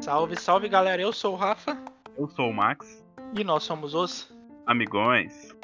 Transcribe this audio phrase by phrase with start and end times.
[0.00, 1.76] Salve, salve galera, eu sou o Rafa.
[2.16, 3.04] Eu sou o Max.
[3.36, 4.32] E nós somos os
[4.66, 5.54] Amigões.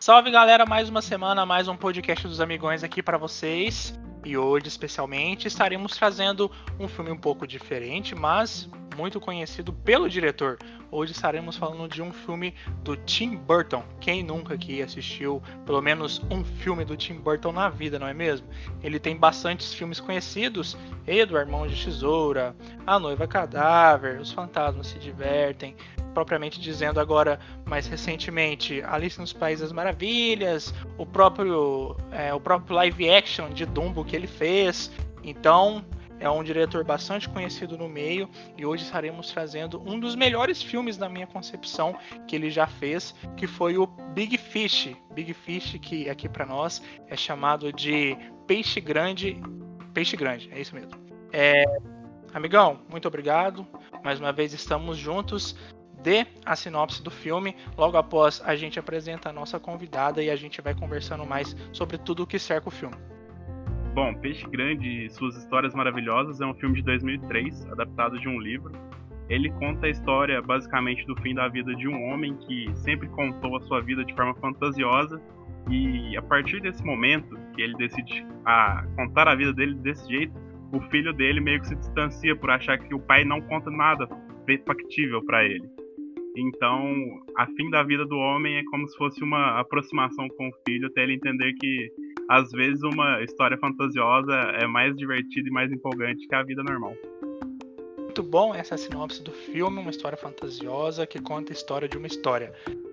[0.00, 3.96] Salve galera, mais uma semana, mais um podcast dos Amigões aqui para vocês.
[4.24, 10.58] E hoje, especialmente, estaremos trazendo um filme um pouco diferente, mas muito conhecido pelo diretor.
[10.90, 13.84] Hoje estaremos falando de um filme do Tim Burton.
[14.00, 18.14] Quem nunca aqui assistiu pelo menos um filme do Tim Burton na vida, não é
[18.14, 18.46] mesmo?
[18.82, 22.54] Ele tem bastantes filmes conhecidos: Edward, Mão de Tesoura,
[22.86, 25.76] A Noiva Cadáver, Os Fantasmas se Divertem,
[26.12, 32.74] propriamente dizendo agora mais recentemente Alice nos Países das Maravilhas, o próprio é, o próprio
[32.76, 34.90] live action de Dumbo que ele fez.
[35.22, 35.84] Então
[36.20, 40.98] é um diretor bastante conhecido no meio e hoje estaremos trazendo um dos melhores filmes
[40.98, 41.96] na minha concepção
[42.28, 44.94] que ele já fez, que foi o Big Fish.
[45.12, 49.40] Big Fish que aqui para nós é chamado de Peixe Grande,
[49.94, 50.92] Peixe Grande, é isso mesmo.
[51.32, 51.64] É,
[52.34, 53.66] amigão, muito obrigado.
[54.04, 55.56] Mais uma vez estamos juntos.
[56.02, 57.56] Dê a sinopse do filme.
[57.76, 61.98] Logo após a gente apresenta a nossa convidada e a gente vai conversando mais sobre
[61.98, 62.96] tudo o que cerca o filme.
[63.92, 68.38] Bom, Peixe Grande e Suas Histórias Maravilhosas é um filme de 2003, adaptado de um
[68.38, 68.72] livro.
[69.28, 73.56] Ele conta a história basicamente do fim da vida de um homem que sempre contou
[73.56, 75.20] a sua vida de forma fantasiosa
[75.68, 80.34] e a partir desse momento que ele decide a contar a vida dele desse jeito,
[80.72, 84.08] o filho dele meio que se distancia por achar que o pai não conta nada
[84.66, 85.68] factível para ele.
[86.36, 86.94] Então,
[87.36, 90.86] a fim da vida do homem é como se fosse uma aproximação com o filho
[90.86, 91.92] até ele entender que
[92.30, 96.94] às vezes uma história fantasiosa é mais divertida e mais empolgante que a vida normal.
[97.98, 102.06] Muito bom essa sinopse do filme, uma história fantasiosa que conta a história de uma
[102.06, 102.52] história.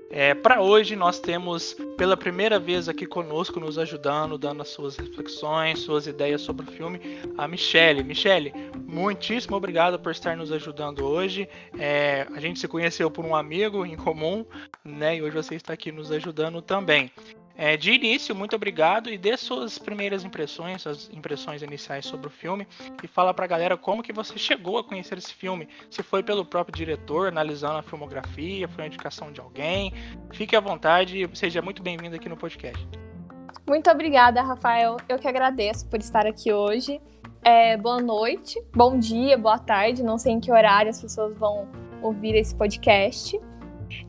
[0.10, 4.96] É, para hoje nós temos pela primeira vez aqui conosco, nos ajudando, dando as suas
[4.96, 7.00] reflexões, suas ideias sobre o filme,
[7.38, 8.04] a Michelle.
[8.04, 8.52] Michelle,
[8.88, 11.48] muitíssimo obrigado por estar nos ajudando hoje.
[11.78, 14.44] É, a gente se conheceu por um amigo em comum,
[14.84, 15.18] né?
[15.18, 17.12] E hoje você está aqui nos ajudando também.
[17.60, 22.30] É, de início, muito obrigado e dê suas primeiras impressões, suas impressões iniciais sobre o
[22.30, 22.68] filme
[23.04, 25.68] e fala pra galera como que você chegou a conhecer esse filme.
[25.90, 29.92] Se foi pelo próprio diretor, analisando a filmografia, foi uma indicação de alguém.
[30.34, 32.88] Fique à vontade e seja muito bem-vindo aqui no podcast.
[33.68, 34.98] Muito obrigada, Rafael.
[35.10, 37.02] Eu que agradeço por estar aqui hoje.
[37.44, 40.04] É, boa noite, bom dia, boa tarde.
[40.04, 41.68] Não sei em que horário as pessoas vão
[42.04, 43.40] ouvir esse podcast.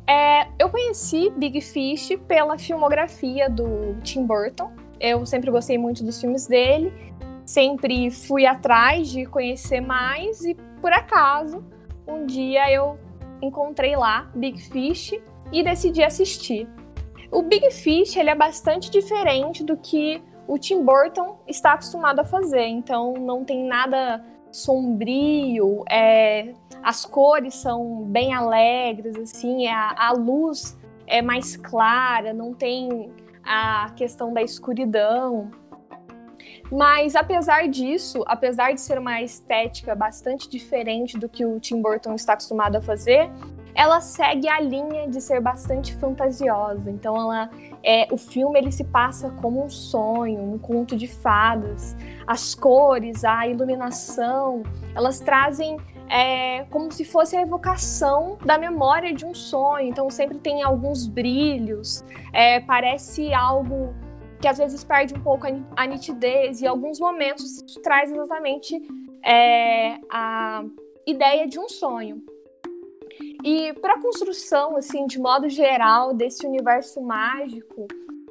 [0.07, 4.73] É, eu conheci Big Fish pela filmografia do Tim Burton.
[5.01, 6.93] Eu sempre gostei muito dos filmes dele,
[7.45, 11.65] sempre fui atrás de conhecer mais e por acaso
[12.07, 12.99] um dia eu
[13.41, 15.13] encontrei lá Big Fish
[15.53, 16.69] e decidi assistir.
[17.31, 22.25] O Big Fish ele é bastante diferente do que o Tim Burton está acostumado a
[22.25, 30.13] fazer, então não tem nada sombrio, é, as cores são bem alegres, assim, a, a
[30.13, 33.13] luz é mais clara, não tem
[33.45, 35.51] a questão da escuridão.
[36.71, 42.15] Mas apesar disso, apesar de ser uma estética bastante diferente do que o Tim Burton
[42.15, 43.31] está acostumado a fazer,
[43.79, 46.91] ela segue a linha de ser bastante fantasiosa.
[46.91, 47.49] Então ela
[47.81, 51.97] é, o filme ele se passa como um sonho, um conto de fadas.
[52.27, 54.65] As cores, a iluminação,
[54.97, 55.77] elas trazem
[56.11, 59.87] é, como se fosse a evocação da memória de um sonho.
[59.87, 63.95] Então sempre tem alguns brilhos, é, parece algo
[64.41, 65.47] que às vezes perde um pouco
[65.77, 68.77] a, nitidez e em alguns momentos traz exatamente
[69.25, 70.65] é, a
[71.07, 72.25] ideia de um sonho.
[73.45, 77.87] E para a construção, assim, de modo geral, desse universo mágico,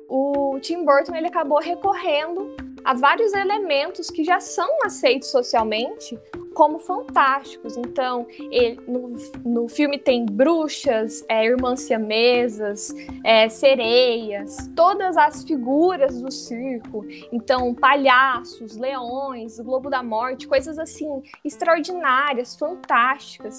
[0.09, 6.17] o Tim Burton ele acabou recorrendo a vários elementos que já são aceitos socialmente
[6.53, 7.77] como fantásticos.
[7.77, 9.13] Então, ele, no,
[9.45, 12.91] no filme tem bruxas, é, irmãs siamesas,
[13.23, 17.05] é, sereias, todas as figuras do circo.
[17.31, 23.57] Então, palhaços, leões, Globo da Morte, coisas assim extraordinárias, fantásticas,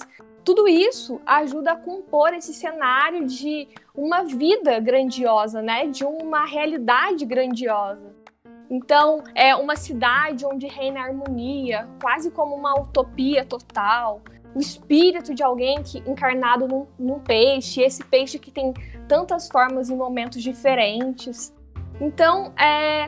[0.49, 5.85] tudo isso ajuda a compor esse cenário de uma vida grandiosa, né?
[5.85, 8.15] De uma realidade grandiosa.
[8.67, 14.23] Então, é uma cidade onde reina a harmonia, quase como uma utopia total.
[14.55, 18.73] O espírito de alguém que encarnado num, num peixe, esse peixe que tem
[19.07, 21.53] tantas formas em momentos diferentes.
[22.01, 23.07] Então, é,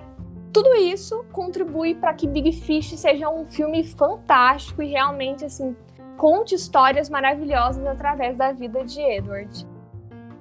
[0.54, 5.76] tudo isso contribui para que Big Fish seja um filme fantástico e realmente assim
[6.22, 9.66] conte histórias maravilhosas através da vida de Edward.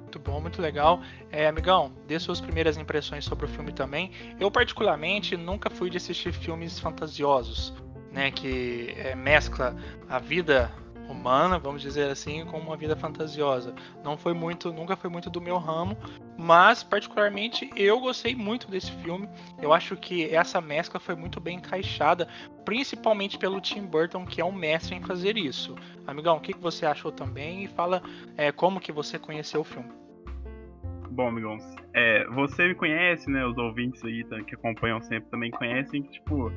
[0.02, 1.00] Muito bom, muito legal.
[1.32, 4.12] É, amigão, dê suas primeiras impressões sobre o filme também.
[4.38, 7.72] Eu, particularmente, nunca fui de assistir filmes fantasiosos,
[8.12, 8.30] né?
[8.30, 9.74] Que é, mescla
[10.06, 10.70] a vida
[11.12, 13.74] humana, vamos dizer assim, com uma vida fantasiosa.
[14.04, 15.96] Não foi muito, nunca foi muito do meu ramo,
[16.38, 19.28] mas particularmente eu gostei muito desse filme.
[19.60, 22.28] Eu acho que essa mescla foi muito bem encaixada,
[22.64, 25.74] principalmente pelo Tim Burton, que é um mestre em fazer isso.
[26.06, 28.02] Amigão, o que você achou também e fala
[28.36, 29.90] é, como que você conheceu o filme.
[31.10, 31.58] Bom, amigão,
[31.92, 33.44] é, você me conhece, né?
[33.44, 36.52] Os ouvintes aí tá, que acompanham sempre também conhecem que, tipo,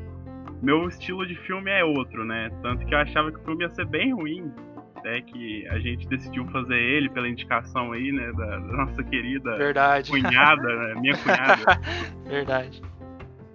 [0.64, 2.50] meu estilo de filme é outro, né?
[2.62, 4.50] Tanto que eu achava que o filme ia ser bem ruim.
[4.96, 8.32] Até que a gente decidiu fazer ele pela indicação aí, né?
[8.32, 10.10] Da, da nossa querida Verdade.
[10.10, 11.02] cunhada, né?
[11.02, 11.82] Minha cunhada.
[12.26, 12.82] Verdade.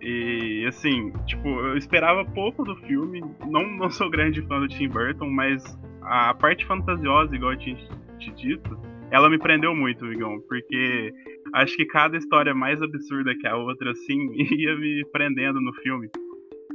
[0.03, 3.25] E assim, tipo, eu esperava pouco do filme.
[3.47, 5.65] Não, não sou grande fã do Tim Burton, mas
[6.03, 7.77] a parte fantasiosa, igual eu tinha
[8.19, 8.79] te dito,
[9.11, 11.13] ela me prendeu muito, Migão, porque
[11.55, 16.11] acho que cada história mais absurda que a outra, assim, ia me prendendo no filme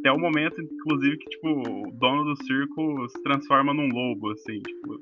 [0.04, 4.60] até o momento, inclusive, que, tipo, o dono do circo se transforma num lobo, assim,
[4.60, 5.00] tipo.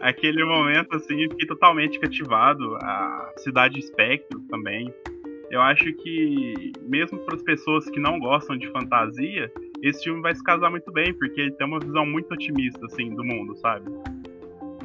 [0.00, 2.76] Aquele momento, assim, fiquei totalmente cativado.
[2.82, 4.92] A cidade espectro também.
[5.50, 9.50] Eu acho que, mesmo para as pessoas que não gostam de fantasia,
[9.82, 13.14] esse filme vai se casar muito bem, porque ele tem uma visão muito otimista, assim,
[13.14, 13.90] do mundo, sabe?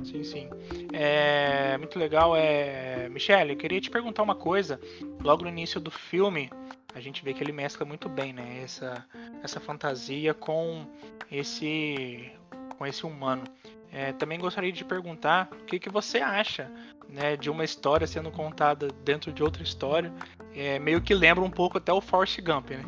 [0.04, 0.50] Sim, sim.
[0.94, 2.34] É muito legal.
[2.34, 3.10] É...
[3.10, 4.80] Michelle, eu queria te perguntar uma coisa.
[5.22, 6.50] Logo no início do filme,
[6.94, 8.62] a gente vê que ele mescla muito bem, né?
[8.64, 9.06] Essa,
[9.44, 10.86] essa fantasia com
[11.32, 12.32] esse,
[12.78, 13.44] com esse humano.
[13.92, 16.72] É, também gostaria de perguntar o que, que você acha
[17.08, 20.12] né, de uma história sendo contada dentro de outra história.
[20.56, 22.86] É, meio que lembra um pouco até o Forrest Gump, né?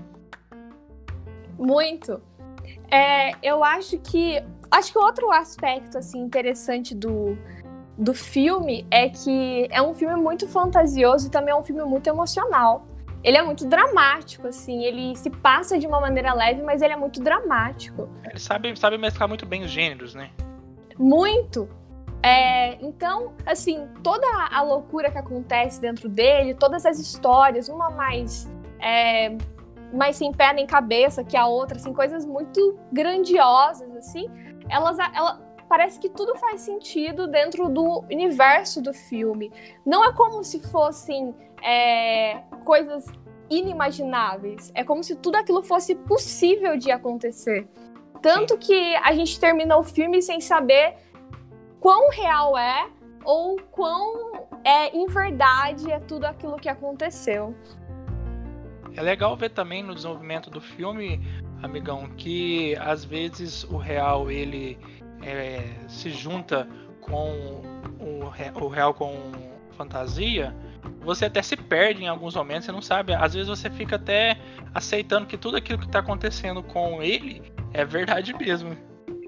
[1.57, 2.21] Muito.
[2.89, 7.37] É, eu acho que acho que outro aspecto assim interessante do,
[7.97, 12.07] do filme é que é um filme muito fantasioso e também é um filme muito
[12.07, 12.87] emocional
[13.23, 14.83] ele é muito dramático, assim.
[14.83, 18.09] Ele se passa de uma maneira leve, mas ele é muito dramático.
[18.23, 20.31] Ele sabe, sabe mesclar muito bem os gêneros, né?
[20.97, 21.69] Muito.
[22.23, 28.49] É, então, assim, toda a loucura que acontece dentro dele, todas as histórias, uma mais.
[28.79, 29.35] É,
[29.93, 34.29] mais sem pé nem cabeça que a outra, assim, coisas muito grandiosas, assim,
[34.69, 39.51] elas, ela, parece que tudo faz sentido dentro do universo do filme.
[39.85, 43.05] Não é como se fossem é, coisas
[43.49, 44.71] inimagináveis.
[44.73, 47.67] É como se tudo aquilo fosse possível de acontecer.
[48.21, 50.95] Tanto que a gente termina o filme sem saber
[51.79, 52.87] quão real é
[53.23, 57.55] ou quão é em verdade é tudo aquilo que aconteceu.
[58.95, 61.21] É legal ver também no desenvolvimento do filme,
[61.63, 64.77] amigão, que às vezes o real ele
[65.23, 66.67] é, se junta
[66.99, 67.61] com
[67.99, 69.31] o, o real com
[69.71, 70.55] fantasia
[71.01, 73.13] você até se perde em alguns momentos, você não sabe.
[73.13, 74.37] Às vezes você fica até
[74.73, 77.41] aceitando que tudo aquilo que está acontecendo com ele
[77.73, 78.75] é verdade mesmo.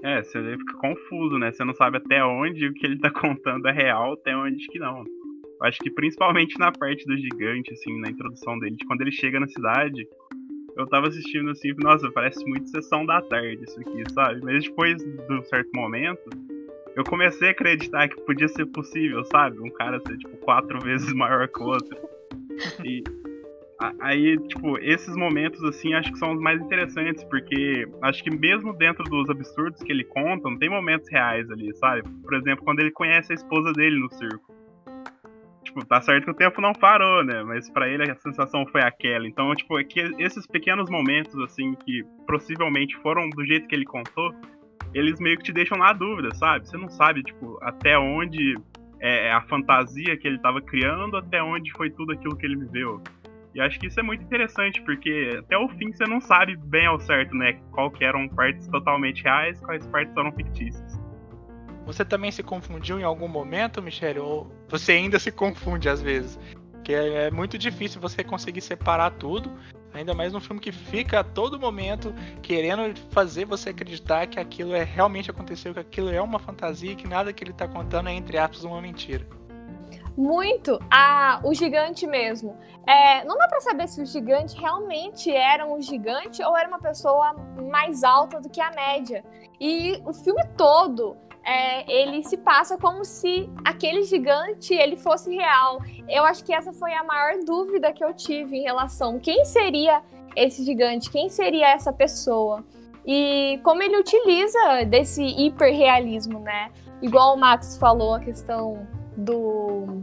[0.02, 1.50] É, você fica confuso, né?
[1.50, 4.78] Você não sabe até onde o que ele tá contando é real, até onde que
[4.78, 5.02] não.
[5.60, 9.40] Eu acho que principalmente na parte do gigante, assim, na introdução dele, quando ele chega
[9.40, 10.06] na cidade,
[10.76, 14.40] eu tava assistindo assim, nossa, parece muito sessão da tarde isso aqui, sabe?
[14.42, 16.22] Mas depois de um certo momento,
[16.96, 19.58] eu comecei a acreditar que podia ser possível, sabe?
[19.60, 21.98] Um cara ser, tipo, quatro vezes maior que o outro.
[22.84, 23.02] E
[24.00, 28.72] aí, tipo, esses momentos, assim, acho que são os mais interessantes, porque acho que mesmo
[28.72, 32.02] dentro dos absurdos que ele conta, não tem momentos reais ali, sabe?
[32.22, 34.54] Por exemplo, quando ele conhece a esposa dele no circo.
[35.64, 37.42] Tipo, tá certo que o tempo não parou, né?
[37.42, 39.26] Mas para ele a sensação foi aquela.
[39.26, 43.84] Então, tipo, é que esses pequenos momentos, assim, que possivelmente foram do jeito que ele
[43.84, 44.32] contou,
[44.94, 46.66] eles meio que te deixam na dúvida, sabe?
[46.66, 48.56] Você não sabe, tipo, até onde
[49.00, 52.56] é, é a fantasia que ele estava criando, até onde foi tudo aquilo que ele
[52.56, 53.02] viveu.
[53.54, 56.86] E acho que isso é muito interessante, porque até o fim você não sabe bem
[56.86, 57.60] ao certo, né?
[57.70, 60.98] Qual que eram partes totalmente reais, quais partes eram fictícias.
[61.86, 64.18] Você também se confundiu em algum momento, Michele?
[64.18, 66.38] Ou você ainda se confunde às vezes?
[66.82, 69.52] Que é, é muito difícil você conseguir separar tudo.
[69.94, 74.74] Ainda mais num filme que fica a todo momento querendo fazer você acreditar que aquilo
[74.74, 78.12] é realmente aconteceu, que aquilo é uma fantasia, que nada que ele está contando é,
[78.12, 79.24] entre aspas, uma mentira.
[80.16, 80.78] Muito.
[81.42, 82.56] O gigante mesmo.
[82.86, 86.78] É, não dá para saber se o gigante realmente era um gigante ou era uma
[86.78, 87.34] pessoa
[87.70, 89.24] mais alta do que a média.
[89.60, 95.80] E o filme todo é, ele se passa como se aquele gigante ele fosse real.
[96.08, 100.02] Eu acho que essa foi a maior dúvida que eu tive em relação quem seria
[100.34, 102.64] esse gigante, quem seria essa pessoa.
[103.06, 106.70] e como ele utiliza desse hiperrealismo, né?
[107.02, 110.02] Igual o Max falou a questão do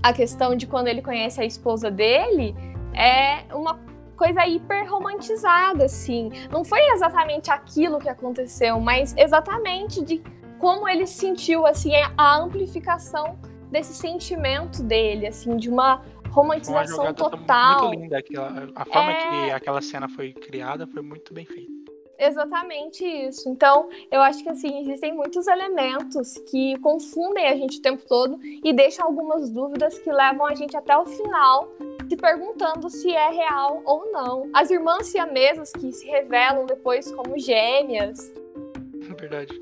[0.00, 2.54] a questão de quando ele conhece a esposa dele,
[2.94, 3.80] é uma
[4.18, 6.30] coisa hiper romantizada, assim.
[6.50, 10.20] Não foi exatamente aquilo que aconteceu, mas exatamente de
[10.58, 13.38] como ele sentiu, assim, a amplificação
[13.70, 17.88] desse sentimento dele, assim, de uma romantização uma total.
[17.88, 19.14] Muito linda aquela, a forma é...
[19.14, 21.77] que aquela cena foi criada foi muito bem feita.
[22.18, 23.48] Exatamente isso.
[23.48, 28.38] Então, eu acho que assim, existem muitos elementos que confundem a gente o tempo todo
[28.42, 31.68] e deixam algumas dúvidas que levam a gente até o final
[32.08, 34.50] se perguntando se é real ou não.
[34.52, 38.32] As irmãs siamesas que se revelam depois como gêmeas.
[39.20, 39.52] Verdade.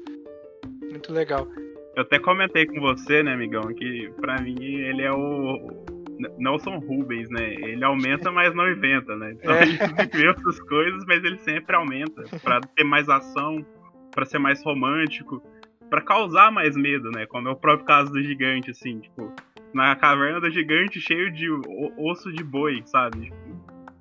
[0.83, 1.47] Muito legal.
[1.95, 5.96] Eu até comentei com você, né, amigão, que para mim ele é o
[6.39, 7.55] Nelson Rubens, né?
[7.55, 9.33] Ele aumenta, mas não inventa, né?
[9.33, 9.63] Então é.
[9.65, 13.65] ele vê essas coisas, mas ele sempre aumenta para ter mais ação,
[14.13, 15.43] para ser mais romântico,
[15.91, 17.27] para causar mais medo, né?
[17.27, 19.33] Como é o próprio caso do gigante, assim, tipo,
[19.73, 21.49] na caverna do gigante cheio de
[21.97, 23.33] osso de boi, sabe?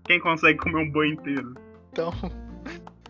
[0.05, 1.53] Quem consegue comer um boi inteiro?
[1.91, 2.11] Então,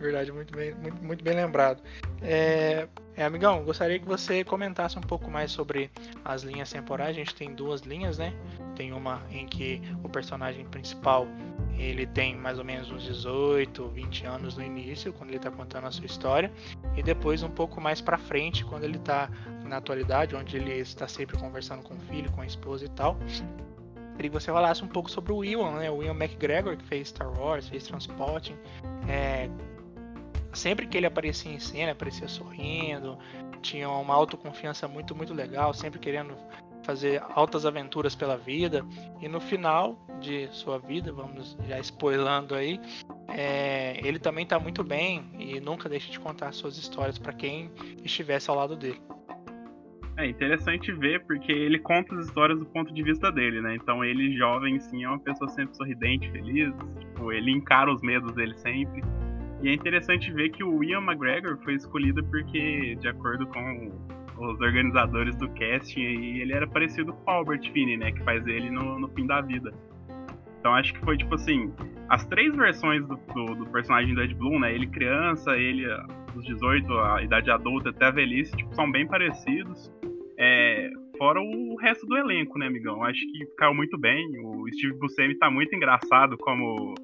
[0.00, 1.82] verdade, muito bem, muito, muito bem lembrado.
[2.22, 5.90] É, é, amigão, gostaria que você comentasse um pouco mais sobre
[6.24, 7.10] as linhas temporais.
[7.10, 8.34] A gente tem duas linhas, né?
[8.74, 11.26] Tem uma em que o personagem principal
[11.78, 15.86] ele tem mais ou menos uns 18, 20 anos no início, quando ele está contando
[15.86, 16.50] a sua história,
[16.96, 19.30] e depois um pouco mais para frente, quando ele está
[19.64, 23.18] na atualidade, onde ele está sempre conversando com o filho, com a esposa e tal.
[24.16, 25.90] Queria que você falasse um pouco sobre o Ewan, né?
[25.90, 28.56] O Ewan McGregor, que fez Star Wars, fez Transporting.
[29.06, 29.50] É...
[30.56, 33.18] Sempre que ele aparecia em cena, aparecia sorrindo,
[33.60, 36.34] tinha uma autoconfiança muito, muito legal, sempre querendo
[36.82, 38.82] fazer altas aventuras pela vida
[39.20, 42.80] e no final de sua vida, vamos já spoilando aí,
[43.28, 47.70] é, ele também está muito bem e nunca deixa de contar suas histórias para quem
[48.02, 49.00] estivesse ao lado dele.
[50.16, 53.74] É interessante ver porque ele conta as histórias do ponto de vista dele, né?
[53.76, 58.32] Então ele jovem sim é uma pessoa sempre sorridente, feliz, tipo, ele encara os medos
[58.32, 59.02] dele sempre.
[59.62, 63.90] E é interessante ver que o Ian McGregor foi escolhido porque, de acordo com
[64.38, 68.12] os organizadores do casting ele era parecido com o Albert Finney, né?
[68.12, 69.72] Que faz ele no, no fim da vida.
[70.60, 71.72] Então acho que foi tipo assim,
[72.08, 74.74] as três versões do, do, do personagem do Ed Bloom, né?
[74.74, 75.86] Ele criança, ele
[76.34, 79.90] dos 18, a idade adulta até a velhice, tipo, são bem parecidos.
[80.38, 83.02] É, fora o resto do elenco, né, amigão?
[83.02, 84.22] Acho que caiu muito bem.
[84.44, 86.94] O Steve Buscemi tá muito engraçado como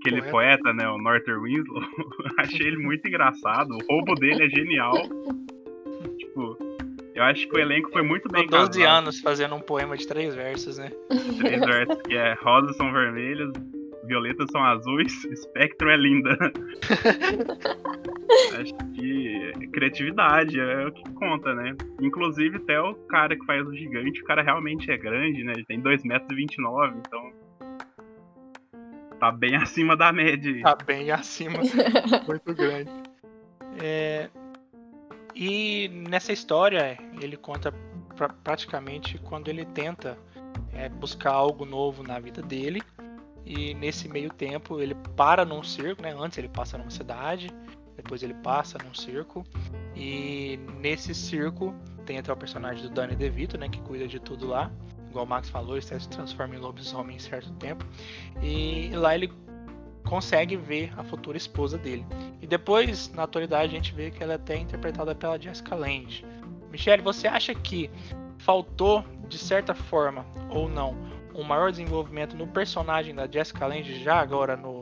[0.00, 1.82] aquele poeta, poeta né, o Norther Winslow.
[2.38, 3.70] Achei ele muito engraçado.
[3.74, 4.94] O roubo dele é genial.
[6.18, 6.56] tipo,
[7.14, 8.68] eu acho que o elenco foi muito bem casado.
[8.68, 10.90] 12 anos fazendo um poema de três versos, né?
[11.38, 13.50] Três versos, que é rosas são vermelhas,
[14.08, 16.36] violetas são azuis, espectro é linda.
[18.60, 21.76] acho que criatividade é o que conta, né?
[22.00, 25.52] Inclusive até o cara que faz o gigante, o cara realmente é grande, né?
[25.54, 26.38] Ele tem 2,29 metros,
[27.06, 27.27] então
[29.18, 30.62] tá bem acima da média.
[30.62, 31.58] Tá bem acima,
[32.26, 32.90] muito grande.
[33.82, 34.28] É,
[35.34, 37.72] e nessa história, ele conta
[38.16, 40.18] pra, praticamente quando ele tenta
[40.72, 42.82] é, buscar algo novo na vida dele.
[43.46, 46.14] E nesse meio tempo, ele para num circo, né?
[46.18, 47.48] Antes ele passa numa cidade,
[47.96, 49.44] depois ele passa num circo.
[49.96, 53.68] E nesse circo tem até o personagem do Danny DeVito, né?
[53.68, 54.70] Que cuida de tudo lá.
[55.10, 57.84] Igual o Max falou, ele se transforma em lobisomem em certo tempo.
[58.42, 59.32] E lá ele
[60.04, 62.04] consegue ver a futura esposa dele.
[62.40, 66.24] E depois, na atualidade, a gente vê que ela é até interpretada pela Jessica Lange.
[66.70, 67.90] Michelle, você acha que
[68.38, 70.96] faltou, de certa forma, ou não,
[71.34, 74.77] um maior desenvolvimento no personagem da Jessica Lange já agora no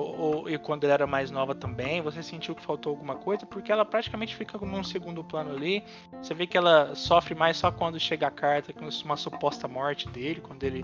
[0.00, 3.46] ou, ou, e quando ela era mais nova também, você sentiu que faltou alguma coisa?
[3.46, 5.84] Porque ela praticamente fica num segundo plano ali.
[6.20, 10.08] Você vê que ela sofre mais só quando chega a carta, com uma suposta morte
[10.08, 10.82] dele, quando ele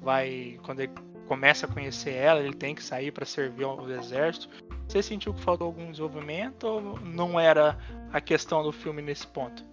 [0.00, 0.58] vai.
[0.62, 0.92] Quando ele
[1.26, 4.48] começa a conhecer ela, ele tem que sair para servir ao exército.
[4.88, 7.78] Você sentiu que faltou algum desenvolvimento ou não era
[8.12, 9.64] a questão do filme nesse ponto?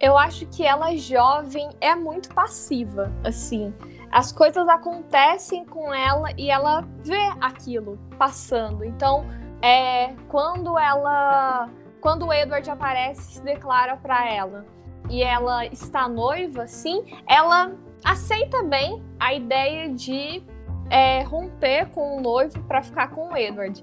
[0.00, 3.72] Eu acho que ela jovem é muito passiva, assim.
[4.10, 8.84] As coisas acontecem com ela e ela vê aquilo passando.
[8.84, 9.26] Então,
[9.62, 11.68] é, quando ela,
[12.00, 14.66] quando o Edward aparece, se declara para ela
[15.10, 17.72] e ela está noiva, sim, ela
[18.04, 20.42] aceita bem a ideia de
[20.90, 23.82] é, romper com o noivo para ficar com o Edward.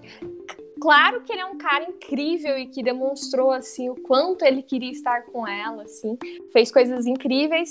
[0.80, 4.92] Claro que ele é um cara incrível e que demonstrou assim o quanto ele queria
[4.92, 6.18] estar com ela, assim,
[6.52, 7.70] fez coisas incríveis,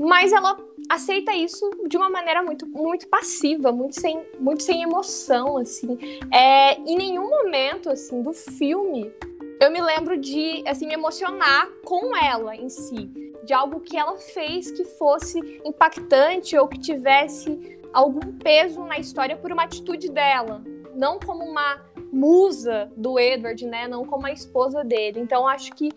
[0.00, 0.56] mas ela
[0.88, 5.98] aceita isso de uma maneira muito, muito passiva, muito sem, muito sem emoção, assim.
[6.32, 9.12] É, em nenhum momento, assim, do filme,
[9.60, 13.10] eu me lembro de, assim, me emocionar com ela em si,
[13.44, 19.36] de algo que ela fez que fosse impactante ou que tivesse algum peso na história
[19.36, 20.62] por uma atitude dela,
[20.94, 25.20] não como uma musa do Edward, né, não como a esposa dele.
[25.20, 25.90] Então acho que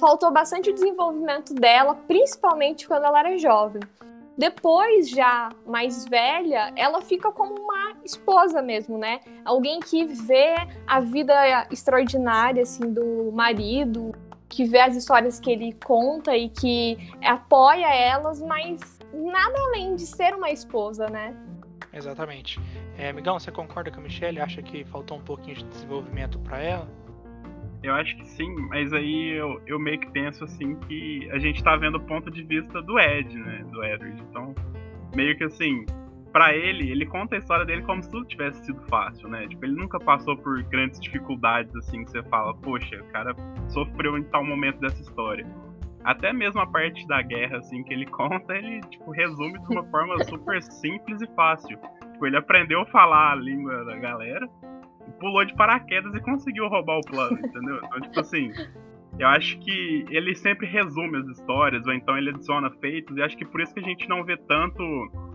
[0.00, 3.82] faltou bastante o desenvolvimento dela, principalmente quando ela era jovem.
[4.36, 9.20] Depois, já mais velha, ela fica como uma esposa mesmo, né?
[9.44, 10.54] Alguém que vê
[10.86, 14.12] a vida extraordinária, assim, do marido,
[14.48, 20.06] que vê as histórias que ele conta e que apoia elas, mas nada além de
[20.06, 21.36] ser uma esposa, né?
[21.92, 22.58] Exatamente.
[22.96, 24.40] É, Migão, você concorda com a Michelle?
[24.40, 26.88] Acha que faltou um pouquinho de desenvolvimento para ela?
[27.82, 31.62] Eu acho que sim, mas aí eu, eu meio que penso assim que a gente
[31.64, 33.64] tá vendo o ponto de vista do Ed, né?
[33.70, 34.22] Do Edward.
[34.28, 34.54] Então,
[35.14, 35.86] meio que assim,
[36.32, 39.46] para ele, ele conta a história dele como se tudo tivesse sido fácil, né?
[39.48, 43.34] Tipo, ele nunca passou por grandes dificuldades assim que você fala, poxa, o cara
[43.68, 45.46] sofreu em tal momento dessa história.
[46.04, 49.84] Até mesmo a parte da guerra, assim, que ele conta, ele, tipo, resume de uma
[49.84, 51.78] forma super simples e fácil.
[52.12, 54.46] Tipo, ele aprendeu a falar a língua da galera,
[55.20, 57.76] pulou de paraquedas e conseguiu roubar o plano, entendeu?
[57.84, 58.50] Então, tipo assim,
[59.18, 63.36] eu acho que ele sempre resume as histórias, ou então ele adiciona feitos, e acho
[63.36, 64.82] que por isso que a gente não vê tanto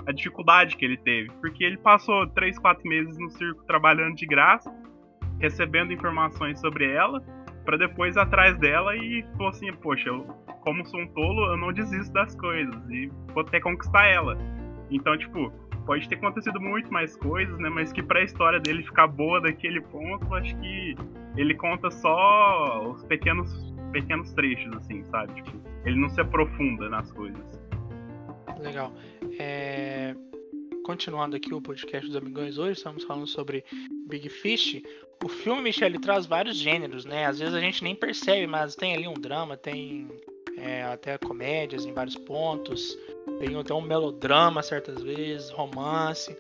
[0.08, 1.30] a dificuldade que ele teve.
[1.40, 4.74] Porque ele passou 3, 4 meses no circo trabalhando de graça,
[5.40, 7.22] recebendo informações sobre ela,
[7.64, 10.24] para depois ir atrás dela e falou assim: Poxa, eu,
[10.62, 14.38] como sou um tolo, eu não desisto das coisas, e vou até conquistar ela.
[14.90, 15.52] Então, tipo,
[15.86, 17.70] pode ter acontecido muito mais coisas, né?
[17.70, 20.96] Mas que pra história dele ficar boa daquele ponto, acho que
[21.38, 25.42] ele conta só os pequenos, pequenos trechos, assim, sabe?
[25.42, 27.62] Tipo, ele não se aprofunda nas coisas.
[28.60, 28.92] Legal.
[29.40, 30.16] É...
[30.84, 33.64] Continuando aqui o podcast dos Amigões hoje, estamos falando sobre
[34.08, 34.82] Big Fish.
[35.24, 37.26] O filme, Michelle, traz vários gêneros, né?
[37.26, 40.08] Às vezes a gente nem percebe, mas tem ali um drama, tem
[40.58, 42.98] é, até comédias em vários pontos.
[43.40, 46.36] Tem até um melodrama certas vezes, romance.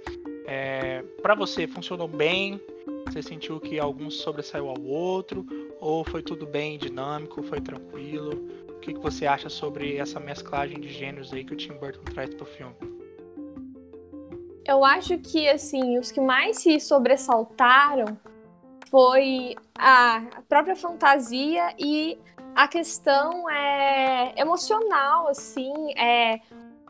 [0.45, 2.61] É, para você, funcionou bem?
[3.07, 5.45] Você sentiu que algum sobressaiu ao outro?
[5.79, 8.31] Ou foi tudo bem dinâmico, foi tranquilo?
[8.69, 12.03] O que, que você acha sobre essa mesclagem de gêneros aí que o Tim Burton
[12.03, 12.75] traz pro filme?
[14.65, 18.17] Eu acho que, assim, os que mais se sobressaltaram
[18.89, 22.17] foi a própria fantasia e
[22.55, 26.39] a questão é emocional, assim, é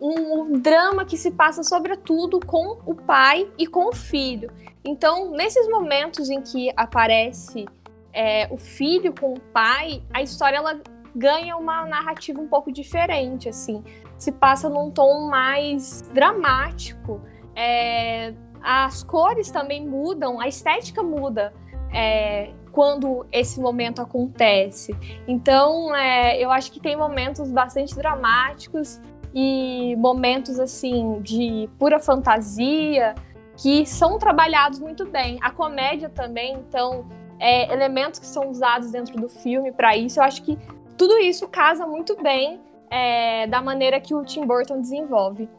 [0.01, 4.51] um drama que se passa sobretudo com o pai e com o filho.
[4.83, 7.65] Então, nesses momentos em que aparece
[8.13, 10.79] é, o filho com o pai, a história ela
[11.15, 13.83] ganha uma narrativa um pouco diferente, assim,
[14.17, 17.21] se passa num tom mais dramático.
[17.55, 21.53] É, as cores também mudam, a estética muda.
[21.93, 24.93] É, quando esse momento acontece.
[25.25, 28.99] Então, é, eu acho que tem momentos bastante dramáticos
[29.35, 33.13] e momentos assim de pura fantasia
[33.57, 35.37] que são trabalhados muito bem.
[35.41, 37.05] A comédia também, então,
[37.37, 40.57] é, elementos que são usados dentro do filme para isso, eu acho que
[40.97, 45.49] tudo isso casa muito bem é, da maneira que o Tim Burton desenvolve.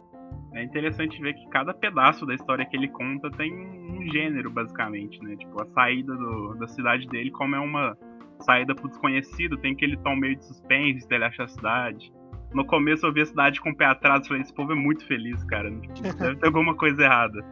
[0.54, 5.22] É interessante ver que cada pedaço da história que ele conta tem um gênero, basicamente,
[5.22, 5.36] né?
[5.36, 7.96] Tipo, a saída do, da cidade dele, como é uma
[8.40, 12.10] saída pro desconhecido, tem aquele tom meio de suspense, ele acha a cidade
[12.52, 14.74] no começo eu vi a cidade com o pé atrás e falei, esse povo é
[14.74, 15.70] muito feliz, cara.
[15.70, 17.44] Tipo, deve ter alguma coisa errada.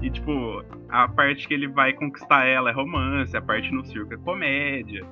[0.00, 4.14] E, tipo, a parte que ele vai conquistar ela é romance, a parte no circo
[4.14, 5.04] é comédia.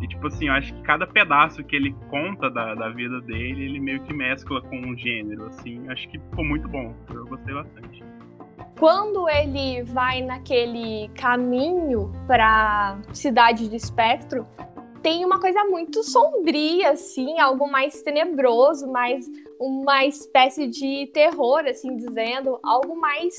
[0.00, 3.64] E, tipo assim, eu acho que cada pedaço que ele conta da, da vida dele,
[3.64, 5.88] ele meio que mescla com um gênero, assim.
[5.88, 6.94] Acho que ficou muito bom.
[7.10, 8.04] Eu gostei bastante.
[8.78, 14.46] Quando ele vai naquele caminho pra cidade de espectro,
[15.06, 21.96] tem uma coisa muito sombria, assim, algo mais tenebroso, mais uma espécie de terror, assim,
[21.96, 23.36] dizendo, algo mais,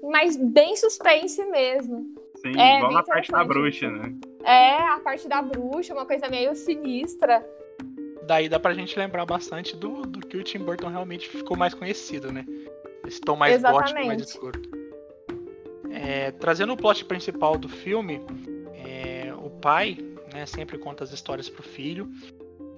[0.00, 2.06] mais bem suspense mesmo.
[2.36, 4.14] Sim, é, igual a parte da bruxa, né?
[4.44, 7.44] É, a parte da bruxa, uma coisa meio sinistra.
[8.24, 11.74] Daí dá pra gente lembrar bastante do, do que o Tim Burton realmente ficou mais
[11.74, 12.46] conhecido, né?
[13.04, 13.92] Esse tom mais Exatamente.
[13.92, 14.62] gótico, mais escuro.
[15.90, 18.24] É, trazendo o plot principal do filme,
[18.86, 20.46] é, o pai né?
[20.46, 22.10] Sempre conta as histórias pro filho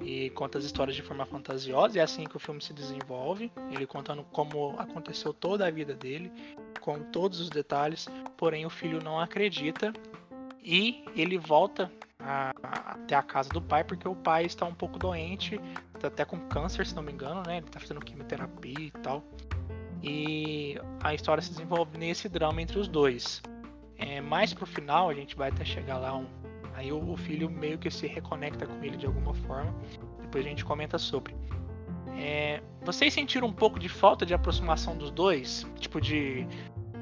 [0.00, 1.96] e conta as histórias de forma fantasiosa.
[1.96, 3.50] E é assim que o filme se desenvolve.
[3.70, 6.30] Ele contando como aconteceu toda a vida dele,
[6.80, 8.08] com todos os detalhes.
[8.36, 9.92] Porém, o filho não acredita
[10.62, 12.52] e ele volta a,
[12.92, 15.60] até a casa do pai porque o pai está um pouco doente,
[16.00, 17.58] tá até com câncer, se não me engano, né?
[17.58, 19.22] Ele tá fazendo quimioterapia e tal.
[20.02, 23.42] E a história se desenvolve nesse drama entre os dois.
[23.96, 26.16] É, mais pro final, a gente vai até chegar lá.
[26.16, 26.26] Um,
[26.84, 29.74] aí o, filho meio que se reconecta com ele de alguma forma.
[30.20, 31.34] Depois a gente comenta sobre.
[32.16, 35.66] É, vocês sentiram um pouco de falta de aproximação dos dois?
[35.78, 36.46] Tipo, de,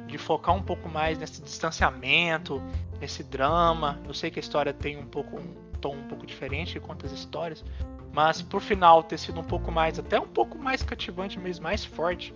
[0.07, 2.63] de focar um pouco mais nesse distanciamento,
[3.01, 4.01] nesse drama.
[4.07, 7.13] Eu sei que a história tem um pouco um tom um pouco diferente, conta as
[7.13, 7.65] histórias.
[8.13, 11.85] Mas por final ter sido um pouco mais, até um pouco mais cativante mesmo, mais
[11.85, 12.33] forte.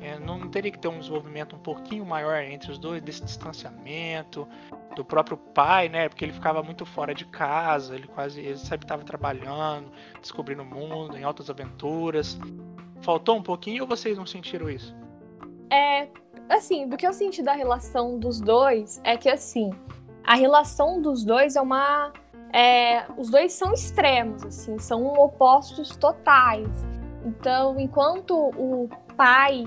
[0.00, 4.46] É, não teria que ter um desenvolvimento um pouquinho maior entre os dois, desse distanciamento,
[4.94, 6.08] do próprio pai, né?
[6.08, 10.66] Porque ele ficava muito fora de casa, ele quase, ele sempre estava trabalhando, descobrindo o
[10.66, 12.38] mundo, em altas aventuras.
[13.00, 14.96] Faltou um pouquinho ou vocês não sentiram isso?
[15.70, 16.08] É,
[16.48, 19.70] assim, do que eu senti da relação dos dois é que assim,
[20.24, 22.12] a relação dos dois é uma
[22.52, 26.68] é, os dois são extremos, assim, são opostos totais.
[27.24, 29.64] Então, enquanto o pai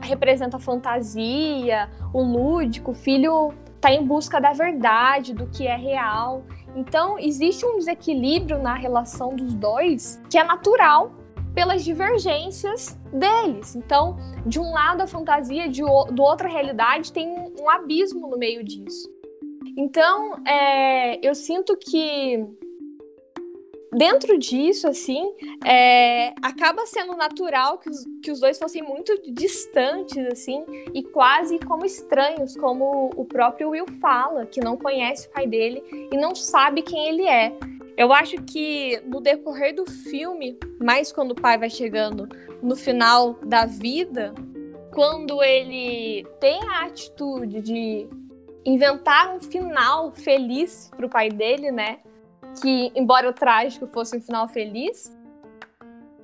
[0.00, 5.76] representa a fantasia, o lúdico, o filho está em busca da verdade, do que é
[5.76, 6.42] real.
[6.76, 11.12] Então, existe um desequilíbrio na relação dos dois que é natural
[11.54, 13.74] pelas divergências deles.
[13.74, 18.38] Então, de um lado a fantasia, de, do outro a realidade, tem um abismo no
[18.38, 19.08] meio disso.
[19.76, 22.46] Então, é, eu sinto que
[23.92, 25.32] dentro disso, assim,
[25.64, 31.58] é, acaba sendo natural que os, que os dois fossem muito distantes, assim, e quase
[31.58, 36.34] como estranhos, como o próprio Will fala, que não conhece o pai dele e não
[36.34, 37.52] sabe quem ele é.
[37.96, 42.28] Eu acho que no decorrer do filme, mais quando o pai vai chegando
[42.62, 44.32] no final da vida,
[44.94, 48.08] quando ele tem a atitude de
[48.64, 51.98] inventar um final feliz para o pai dele, né?
[52.60, 55.16] Que, embora o trágico fosse um final feliz,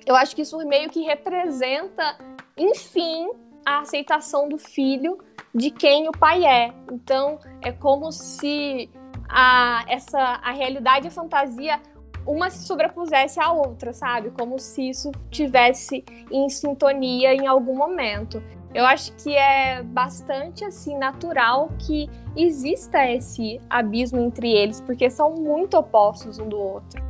[0.05, 2.17] eu acho que isso meio que representa,
[2.57, 3.29] enfim,
[3.65, 5.17] a aceitação do filho
[5.53, 6.73] de quem o pai é.
[6.91, 8.89] Então, é como se
[9.29, 11.81] a, essa, a realidade e a fantasia
[12.25, 14.31] uma se sobrepusesse à outra, sabe?
[14.31, 18.43] Como se isso tivesse em sintonia em algum momento.
[18.73, 25.33] Eu acho que é bastante assim natural que exista esse abismo entre eles, porque são
[25.35, 27.01] muito opostos um do outro.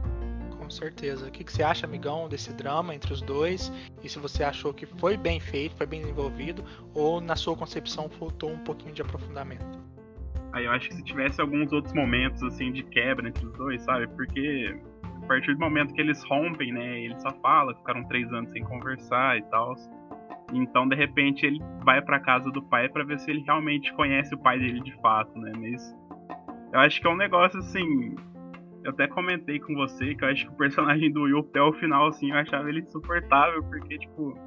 [0.60, 1.28] Com certeza.
[1.28, 3.72] O que você acha, amigão, desse drama entre os dois?
[4.04, 8.10] E se você achou que foi bem feito, foi bem desenvolvido, ou na sua concepção
[8.10, 9.80] faltou um pouquinho de aprofundamento?
[10.54, 13.82] Aí eu acho que se tivesse alguns outros momentos assim de quebra entre os dois,
[13.84, 14.08] sabe?
[14.08, 17.02] Porque a partir do momento que eles rompem, né?
[17.02, 19.76] Ele só fala, ficaram três anos sem conversar e tal.
[20.54, 24.34] Então, de repente, ele vai para casa do pai para ver se ele realmente conhece
[24.34, 25.52] o pai dele de fato, né?
[25.58, 25.96] Mas
[26.74, 28.16] eu acho que é um negócio assim.
[28.84, 31.74] Eu até comentei com você que eu acho que o personagem do Will até o
[31.74, 34.38] final, assim, eu achava ele insuportável, porque, tipo,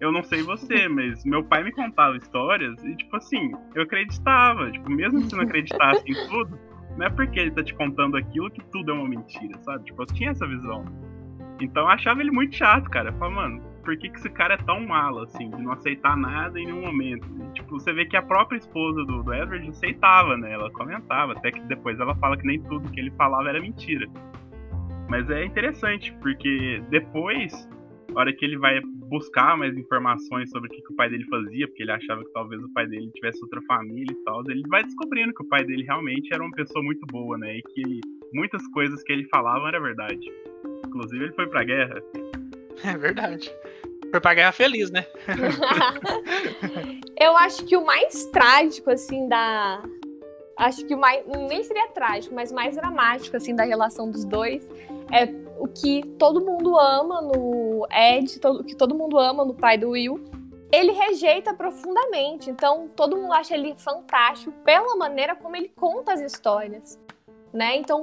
[0.00, 4.70] eu não sei você, mas meu pai me contava histórias e, tipo assim, eu acreditava.
[4.70, 6.58] Tipo, mesmo se não acreditasse em tudo,
[6.96, 9.84] não é porque ele tá te contando aquilo que tudo é uma mentira, sabe?
[9.84, 10.84] Tipo, eu tinha essa visão.
[11.60, 13.10] Então eu achava ele muito chato, cara.
[13.10, 16.16] Eu falava, mano, por que, que esse cara é tão malo, assim, de não aceitar
[16.16, 17.26] nada em nenhum momento.
[17.40, 20.52] E, tipo, você vê que a própria esposa do, do Edward aceitava, né?
[20.52, 24.06] Ela comentava, até que depois ela fala que nem tudo que ele falava era mentira.
[25.08, 27.68] Mas é interessante, porque depois,
[28.10, 31.24] na hora que ele vai buscar mais informações sobre o que, que, o pai dele
[31.26, 34.62] fazia, porque ele achava que talvez o pai dele tivesse outra família e tal, ele
[34.68, 37.58] vai descobrindo que o pai dele realmente era uma pessoa muito boa, né?
[37.58, 38.00] E que
[38.32, 40.26] muitas coisas que ele falava era verdade.
[40.86, 42.02] Inclusive, ele foi pra guerra.
[42.84, 43.54] É verdade.
[44.12, 45.06] Foi pra feliz, né?
[47.18, 49.82] eu acho que o mais trágico, assim, da.
[50.58, 51.24] Acho que o mais.
[51.26, 54.68] Nem seria trágico, mas mais dramático, assim, da relação dos dois
[55.10, 55.24] é
[55.58, 59.90] o que todo mundo ama no Ed, o que todo mundo ama no pai do
[59.90, 60.22] Will.
[60.70, 66.20] Ele rejeita profundamente, então todo mundo acha ele fantástico pela maneira como ele conta as
[66.20, 66.98] histórias,
[67.52, 67.76] né?
[67.76, 68.02] Então,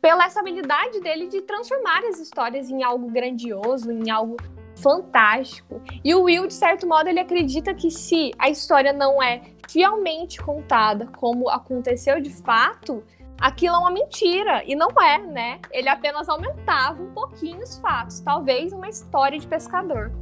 [0.00, 4.36] pela essa habilidade dele de transformar as histórias em algo grandioso, em algo
[4.76, 5.80] fantástico.
[6.04, 10.40] E o Will, de certo modo, ele acredita que se a história não é fielmente
[10.40, 13.02] contada como aconteceu de fato,
[13.40, 14.62] aquilo é uma mentira.
[14.66, 15.60] E não é, né?
[15.70, 18.20] Ele apenas aumentava um pouquinho os fatos.
[18.20, 20.12] Talvez uma história de pescador.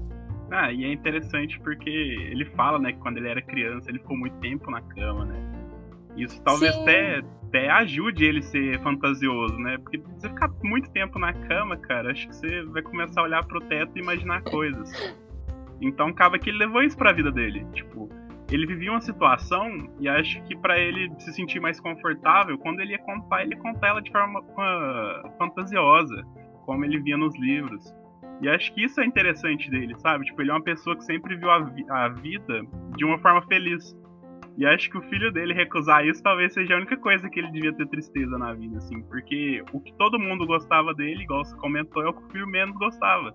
[0.50, 4.16] Ah, e é interessante porque ele fala, né, que quando ele era criança ele ficou
[4.16, 5.59] muito tempo na cama, né?
[6.16, 9.78] Isso talvez até, até ajude ele a ser fantasioso, né?
[9.78, 13.24] Porque se você ficar muito tempo na cama, cara, acho que você vai começar a
[13.24, 14.90] olhar pro teto e imaginar coisas.
[15.80, 17.64] Então acaba que ele levou isso pra vida dele.
[17.72, 18.08] Tipo,
[18.50, 22.92] ele vivia uma situação e acho que para ele se sentir mais confortável, quando ele
[22.92, 26.22] ia contar, ele ia contar ela de forma uh, fantasiosa,
[26.66, 27.94] como ele via nos livros.
[28.42, 30.24] E acho que isso é interessante dele, sabe?
[30.24, 32.62] Tipo, ele é uma pessoa que sempre viu a, vi a vida
[32.96, 33.94] de uma forma feliz.
[34.60, 37.50] E acho que o filho dele recusar isso talvez seja a única coisa que ele
[37.50, 39.00] devia ter tristeza na vida, assim.
[39.04, 42.46] Porque o que todo mundo gostava dele, igual você comentou, é o que o filho
[42.46, 43.34] menos gostava.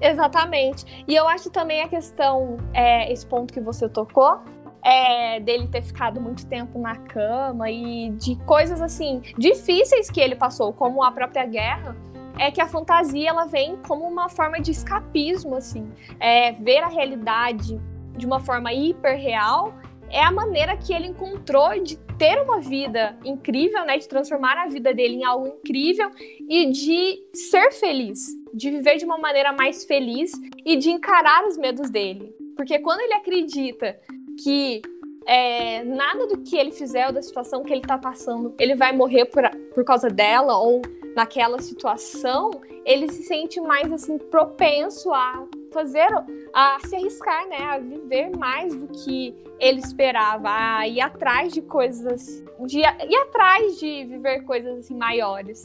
[0.00, 1.04] Exatamente.
[1.06, 4.42] E eu acho também a questão, é, esse ponto que você tocou,
[4.84, 10.34] é, dele ter ficado muito tempo na cama e de coisas assim difíceis que ele
[10.34, 11.96] passou, como a própria guerra,
[12.40, 15.88] é que a fantasia ela vem como uma forma de escapismo, assim,
[16.18, 17.80] é, ver a realidade
[18.16, 19.72] de uma forma hiper real
[20.12, 24.68] é a maneira que ele encontrou de ter uma vida incrível, né, de transformar a
[24.68, 26.10] vida dele em algo incrível
[26.48, 30.30] e de ser feliz, de viver de uma maneira mais feliz
[30.64, 32.34] e de encarar os medos dele.
[32.54, 33.98] Porque quando ele acredita
[34.42, 34.82] que
[35.26, 38.94] é, nada do que ele fizer ou da situação que ele tá passando, ele vai
[38.94, 39.42] morrer por,
[39.74, 40.82] por causa dela ou
[41.16, 42.50] naquela situação,
[42.84, 46.08] ele se sente mais assim propenso a fazer,
[46.52, 51.62] a se arriscar, né, a viver mais do que ele esperava, a ir atrás de
[51.62, 55.64] coisas, de ir atrás de viver coisas assim maiores.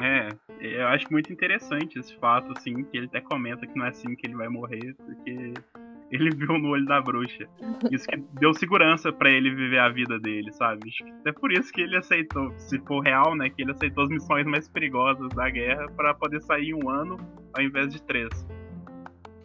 [0.00, 0.28] É,
[0.60, 4.14] eu acho muito interessante esse fato, assim, que ele até comenta que não é assim
[4.16, 5.54] que ele vai morrer, porque
[6.10, 7.46] ele viu no olho da bruxa.
[7.90, 10.90] Isso que deu segurança para ele viver a vida dele, sabe?
[11.24, 14.46] É por isso que ele aceitou, se for real, né, que ele aceitou as missões
[14.46, 17.16] mais perigosas da guerra para poder sair um ano
[17.56, 18.28] ao invés de três.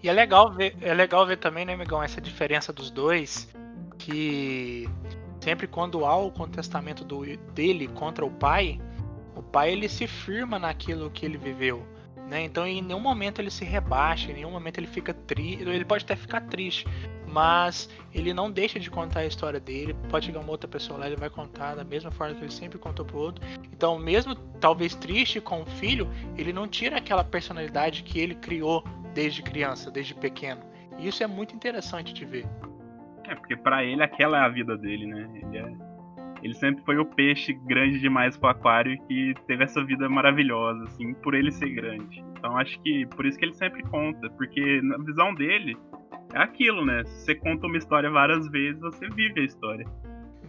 [0.02, 3.50] E é legal ver, é legal ver também, né, amigão, essa diferença dos dois,
[3.98, 4.90] que
[5.42, 8.80] sempre quando há o contestamento do, dele contra o pai,
[9.36, 11.86] o pai ele se firma naquilo que ele viveu.
[12.30, 12.44] Né?
[12.44, 15.64] Então em nenhum momento ele se rebaixa, em nenhum momento ele fica triste.
[15.64, 16.86] Ele pode até ficar triste,
[17.28, 19.96] mas ele não deixa de contar a história dele.
[20.10, 22.78] Pode chegar uma outra pessoa lá, ele vai contar da mesma forma que ele sempre
[22.78, 23.44] contou pro outro.
[23.74, 26.08] Então, mesmo talvez triste com o filho,
[26.38, 30.62] ele não tira aquela personalidade que ele criou desde criança, desde pequeno.
[30.98, 32.46] E isso é muito interessante de ver.
[33.26, 35.30] É, porque para ele aquela é a vida dele, né?
[35.36, 35.90] Ele é
[36.42, 41.14] ele sempre foi o peixe grande demais pro aquário que teve essa vida maravilhosa, assim,
[41.16, 42.24] por ele ser grande.
[42.38, 45.78] Então acho que por isso que ele sempre conta, porque na visão dele
[46.34, 47.04] é aquilo, né?
[47.06, 49.86] Se você conta uma história várias vezes, você vive a história.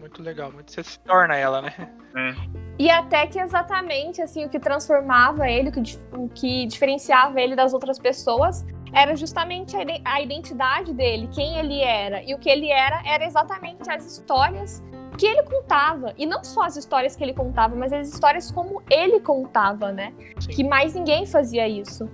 [0.01, 1.73] Muito legal, muito você se torna ela, né?
[2.17, 2.35] É.
[2.79, 7.55] E até que exatamente assim o que transformava ele, o que, o que diferenciava ele
[7.55, 12.23] das outras pessoas era justamente a identidade dele, quem ele era.
[12.23, 14.83] E o que ele era era exatamente as histórias
[15.17, 16.15] que ele contava.
[16.17, 20.13] E não só as histórias que ele contava, mas as histórias como ele contava, né?
[20.41, 20.51] Sim.
[20.51, 22.09] Que mais ninguém fazia isso.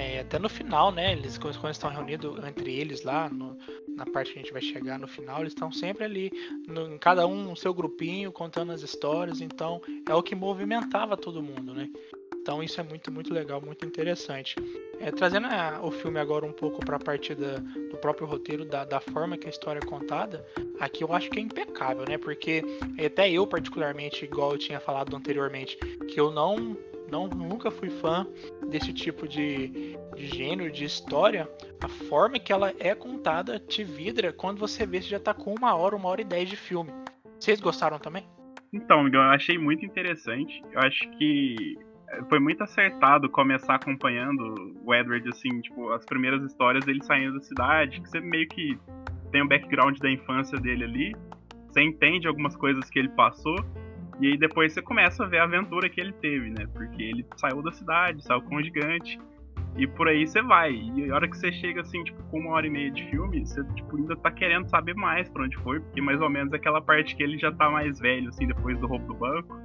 [0.00, 1.12] É, até no final, né?
[1.12, 3.54] Eles quando estão reunidos entre eles lá, no,
[3.94, 6.32] na parte que a gente vai chegar no final, eles estão sempre ali,
[6.66, 9.42] no, cada um no seu grupinho, contando as histórias.
[9.42, 11.90] Então é o que movimentava todo mundo, né?
[12.40, 14.56] Então isso é muito, muito legal, muito interessante.
[14.98, 18.64] É, trazendo a, o filme agora um pouco para a parte da, do próprio roteiro,
[18.64, 20.42] da, da, forma que a história é contada,
[20.78, 22.16] aqui eu acho que é impecável, né?
[22.16, 22.64] Porque
[23.04, 25.76] até eu, particularmente, igual eu tinha falado anteriormente,
[26.08, 26.74] que eu não,
[27.10, 28.26] não nunca fui fã
[28.68, 31.48] desse tipo de, de gênero, de história,
[31.82, 35.54] a forma que ela é contada te vidra quando você vê se já tá com
[35.54, 36.90] uma hora, uma hora e dez de filme.
[37.38, 38.24] Vocês gostaram também?
[38.72, 40.62] Então, eu achei muito interessante.
[40.72, 41.76] Eu acho que
[42.28, 47.40] foi muito acertado começar acompanhando o Edward, assim, tipo, as primeiras histórias dele saindo da
[47.40, 48.78] cidade, que você meio que
[49.30, 51.16] tem o background da infância dele ali,
[51.68, 53.54] você entende algumas coisas que ele passou,
[54.20, 56.66] e aí depois você começa a ver a aventura que ele teve, né?
[56.72, 59.18] Porque ele saiu da cidade, saiu com um gigante,
[59.76, 60.72] e por aí você vai.
[60.72, 63.46] E a hora que você chega, assim, tipo, com uma hora e meia de filme,
[63.46, 66.56] você, tipo, ainda tá querendo saber mais pra onde foi, porque mais ou menos é
[66.56, 69.60] aquela parte que ele já tá mais velho, assim, depois do roubo do banco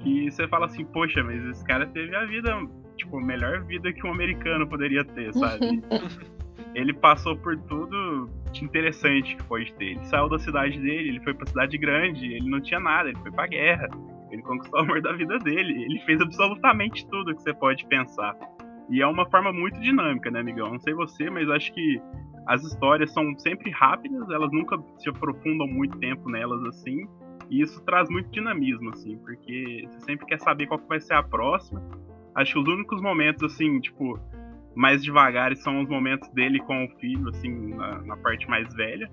[0.00, 2.50] que você fala assim, poxa, mas esse cara teve a vida,
[2.96, 5.82] tipo, a melhor vida que um americano poderia ter, sabe?
[6.74, 8.28] ele passou por tudo
[8.64, 9.92] interessante que pode ter.
[9.92, 13.18] Ele saiu da cidade dele, ele foi pra cidade grande, ele não tinha nada, ele
[13.18, 13.88] foi pra guerra,
[14.30, 18.36] ele conquistou o amor da vida dele, ele fez absolutamente tudo que você pode pensar.
[18.90, 20.70] E é uma forma muito dinâmica, né, amigão?
[20.70, 22.00] Não sei você, mas acho que
[22.46, 27.06] as histórias são sempre rápidas, elas nunca se aprofundam muito tempo nelas assim.
[27.50, 31.22] E isso traz muito dinamismo, assim, porque você sempre quer saber qual vai ser a
[31.22, 31.82] próxima.
[32.34, 34.18] Acho que os únicos momentos, assim, tipo,
[34.74, 39.10] mais devagar são os momentos dele com o filho, assim, na, na parte mais velha.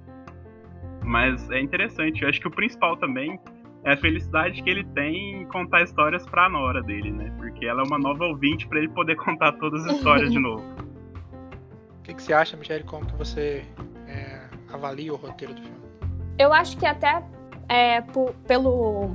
[1.03, 2.23] Mas é interessante.
[2.23, 3.39] Eu acho que o principal também
[3.83, 7.31] é a felicidade que ele tem em contar histórias pra nora dele, né?
[7.37, 10.63] Porque ela é uma nova ouvinte para ele poder contar todas as histórias de novo.
[11.97, 12.83] O que, que, você acha, Michelle?
[12.83, 13.65] Como que você
[14.07, 14.39] é,
[14.71, 15.79] avalia o roteiro do filme?
[16.37, 17.23] Eu acho que até
[17.67, 18.01] é,
[18.47, 19.09] pelo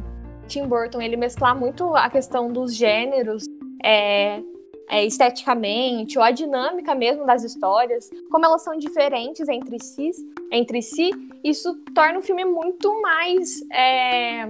[0.49, 3.45] Tim Burton ele mesclar muito a questão dos gêneros,
[3.85, 4.43] é,
[4.91, 10.11] é, esteticamente, ou a dinâmica mesmo das histórias, como elas são diferentes entre si,
[10.51, 11.11] entre si
[11.45, 13.63] isso torna o filme muito mais.
[13.71, 14.49] É,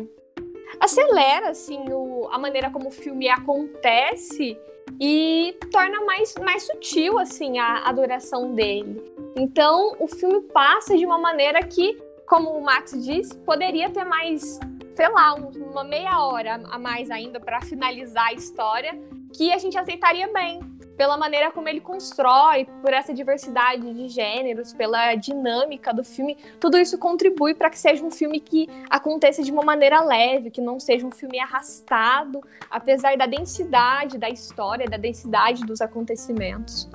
[0.80, 4.58] acelera assim, o, a maneira como o filme acontece
[4.98, 9.04] e torna mais, mais sutil assim a, a duração dele.
[9.36, 14.58] Então o filme passa de uma maneira que, como o Max disse, poderia ter mais,
[14.94, 18.98] sei lá, uma meia hora a mais ainda para finalizar a história
[19.32, 20.60] que a gente aceitaria bem
[21.00, 26.76] pela maneira como ele constrói, por essa diversidade de gêneros, pela dinâmica do filme, tudo
[26.76, 30.78] isso contribui para que seja um filme que aconteça de uma maneira leve, que não
[30.78, 36.90] seja um filme arrastado, apesar da densidade da história, da densidade dos acontecimentos.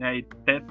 [0.00, 0.62] É, e até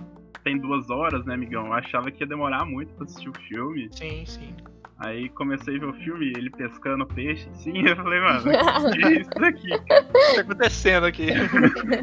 [0.43, 1.67] tem duas horas, né, amigão?
[1.67, 3.87] Eu achava que ia demorar muito pra assistir o filme.
[3.91, 4.55] Sim, sim.
[5.03, 8.41] Aí comecei a ver o filme, ele pescando peixe, sim, eu falei, mano,
[8.93, 9.73] que é isso daqui?
[9.73, 11.27] O que tá acontecendo aqui?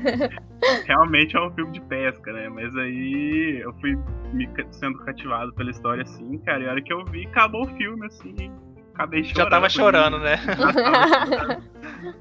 [0.86, 2.50] Realmente é um filme de pesca, né?
[2.50, 3.98] Mas aí eu fui
[4.34, 7.76] me sendo cativado pela história, assim, cara, e a hora que eu vi, acabou o
[7.76, 8.52] filme, assim,
[8.92, 9.44] acabei chorando.
[9.44, 10.36] Já tava chorando, né?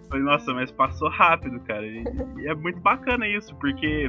[0.07, 1.85] Falei, nossa, mas passou rápido, cara.
[1.85, 2.03] E,
[2.37, 4.07] e é muito bacana isso, porque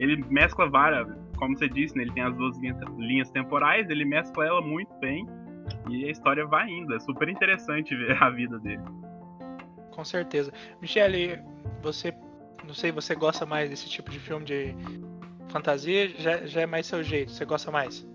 [0.00, 4.04] ele mescla várias, como você disse, né, ele tem as duas linhas, linhas temporais, ele
[4.04, 5.24] mescla ela muito bem.
[5.88, 6.94] E a história vai indo.
[6.94, 8.82] É super interessante ver a vida dele.
[9.90, 10.52] Com certeza.
[10.80, 11.40] Michele,
[11.82, 12.14] você.
[12.64, 14.74] Não sei, você gosta mais desse tipo de filme de
[15.48, 16.08] fantasia?
[16.10, 17.32] Já, já é mais seu jeito?
[17.32, 18.06] Você gosta mais?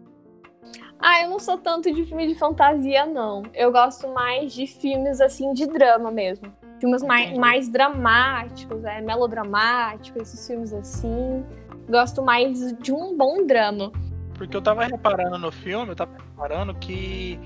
[0.99, 3.43] Ah, eu não sou tanto de filme de fantasia, não.
[3.53, 6.51] Eu gosto mais de filmes assim de drama mesmo.
[6.79, 11.45] Filmes mais, mais dramáticos, é, melodramáticos, esses filmes assim.
[11.89, 13.91] Gosto mais de um bom drama.
[14.35, 17.39] Porque eu tava reparando no filme, eu tava reparando que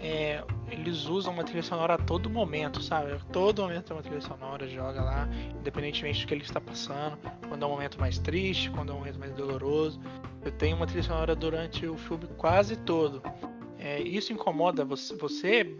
[0.00, 3.16] é, eles usam uma trilha sonora a todo momento, sabe?
[3.32, 5.28] Todo momento tem uma trilha sonora, joga lá,
[5.60, 7.16] independentemente do que ele está passando.
[7.48, 10.00] Quando é um momento mais triste, quando é um momento mais doloroso.
[10.44, 13.22] Eu tenho uma trilha sonora durante o filme quase todo.
[13.78, 15.76] É, isso incomoda você, você?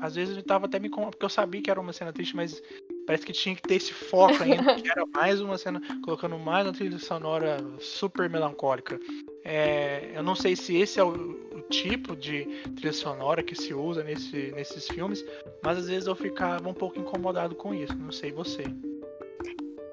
[0.00, 2.34] Às vezes eu tava até me incomodando, porque eu sabia que era uma cena triste,
[2.34, 2.62] mas
[3.06, 6.66] parece que tinha que ter esse foco ainda, que era mais uma cena, colocando mais
[6.66, 8.98] uma trilha sonora super melancólica.
[9.44, 12.44] É, eu não sei se esse é o, tipo de
[12.76, 15.24] trilha sonora que se usa nesse, nesses filmes,
[15.62, 18.64] mas às vezes eu ficava um pouco incomodado com isso, não sei você.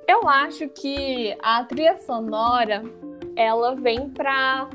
[0.07, 2.83] Eu acho que a trilha sonora,
[3.35, 4.69] ela vem pra,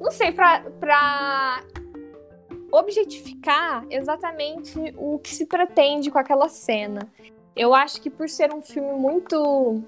[0.00, 1.64] não sei, pra, pra
[2.70, 7.08] objetificar exatamente o que se pretende com aquela cena.
[7.56, 9.82] Eu acho que por ser um filme muito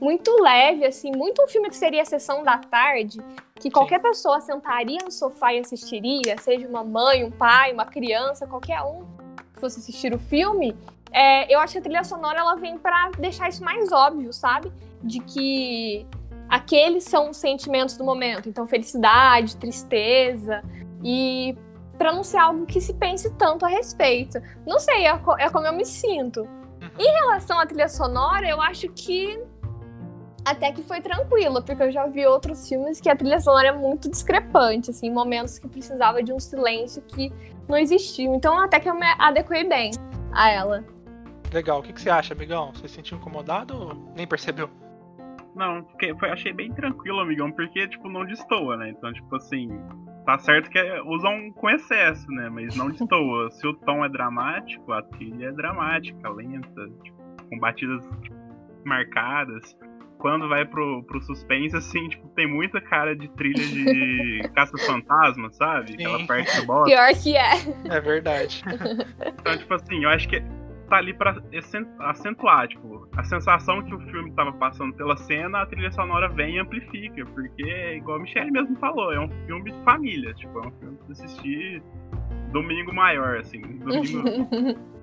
[0.00, 3.18] muito leve, assim, muito um filme que seria a sessão da tarde,
[3.54, 4.08] que qualquer Sim.
[4.08, 9.04] pessoa sentaria no sofá e assistiria, seja uma mãe, um pai, uma criança, qualquer um
[9.54, 10.76] que fosse assistir o filme,
[11.12, 14.70] é, eu acho que a trilha sonora ela vem para deixar isso mais óbvio, sabe?
[15.02, 16.06] De que
[16.48, 20.62] aqueles são os sentimentos do momento, então felicidade, tristeza
[21.02, 21.56] e
[21.96, 24.38] para não ser algo que se pense tanto a respeito.
[24.66, 26.46] Não sei, é, é como eu me sinto.
[26.98, 29.40] Em relação à trilha sonora, eu acho que
[30.46, 33.72] até que foi tranquilo, porque eu já vi outros filmes que a trilha sonora é
[33.72, 37.32] muito discrepante, assim, momentos que precisava de um silêncio que
[37.68, 38.32] não existiu.
[38.32, 39.90] Então até que eu me adequei bem
[40.32, 40.84] a ela.
[41.52, 41.80] Legal.
[41.80, 42.72] O que, que você acha, amigão?
[42.72, 44.70] Você se sentiu incomodado ou nem percebeu?
[45.52, 48.90] Não, porque foi, achei bem tranquilo, amigão, porque, tipo, não destoa, né?
[48.90, 49.68] Então, tipo assim,
[50.24, 52.48] tá certo que usam com excesso, né?
[52.50, 53.50] Mas não destoa.
[53.50, 58.36] Se o tom é dramático, a trilha é dramática, lenta, tipo, com batidas tipo,
[58.84, 59.76] marcadas.
[60.26, 65.92] Quando vai pro, pro suspense, assim, tipo, tem muita cara de trilha de caça-fantasma, sabe?
[65.92, 66.04] Sim.
[66.04, 66.88] Aquela parte do boss.
[66.88, 67.52] Pior que é.
[67.88, 68.60] É verdade.
[69.24, 70.42] Então, tipo assim, eu acho que
[70.90, 71.40] tá ali pra
[72.00, 76.56] acentuar, tipo, a sensação que o filme tava passando pela cena, a trilha sonora vem
[76.56, 80.66] e amplifica, porque, igual a Michelle mesmo falou, é um filme de família, tipo, é
[80.66, 81.80] um filme pra assistir
[82.50, 84.86] domingo maior, assim, domingo...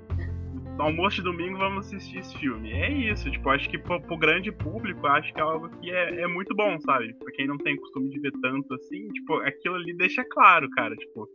[0.79, 2.71] almoço de domingo vamos assistir esse filme.
[2.71, 6.21] É isso, tipo, acho que pro, pro grande público, acho que é algo que é,
[6.21, 7.13] é muito bom, sabe?
[7.15, 10.95] Pra quem não tem costume de ver tanto assim, tipo, aquilo ali deixa claro, cara,
[10.95, 11.29] tipo,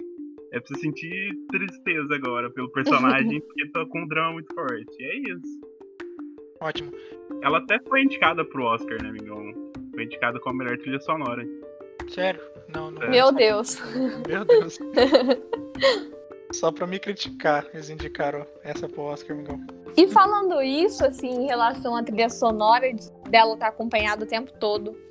[0.53, 4.97] é pra você sentir tristeza agora pelo personagem, porque tá com um drama muito forte.
[4.99, 5.61] E é isso.
[6.61, 6.93] Ótimo.
[7.43, 9.53] Ela até foi indicada pro Oscar, né, amigão?
[9.95, 11.47] Foi indicada como a melhor trilha sonora.
[12.09, 12.41] Sério?
[12.75, 13.09] Não, não.
[13.09, 13.81] Meu Deus.
[14.27, 14.79] Meu Deus.
[16.53, 19.61] Só pra me criticar, eles indicaram essa pro Oscar, amigão.
[19.97, 22.91] E falando isso, assim, em relação à trilha sonora
[23.29, 25.09] dela estar tá acompanhada o tempo todo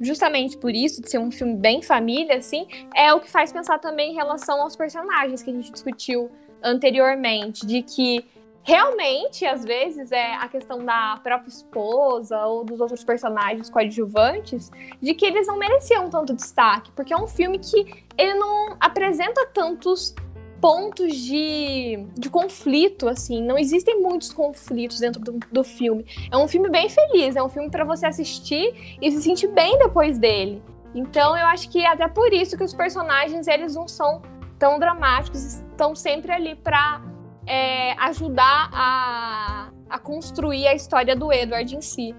[0.00, 2.66] justamente por isso, de ser um filme bem família, assim,
[2.96, 6.30] é o que faz pensar também em relação aos personagens que a gente discutiu
[6.62, 8.24] anteriormente, de que
[8.62, 14.70] realmente, às vezes, é a questão da própria esposa ou dos outros personagens coadjuvantes
[15.00, 19.46] de que eles não mereciam tanto destaque, porque é um filme que ele não apresenta
[19.52, 20.14] tantos
[20.60, 23.42] pontos de, de conflito, assim.
[23.42, 26.04] Não existem muitos conflitos dentro do, do filme.
[26.30, 29.78] É um filme bem feliz, é um filme para você assistir e se sentir bem
[29.78, 30.62] depois dele.
[30.94, 34.22] Então eu acho que é até por isso que os personagens eles não são
[34.58, 37.00] tão dramáticos, estão sempre ali para
[37.46, 42.14] é, ajudar a, a construir a história do Edward em si.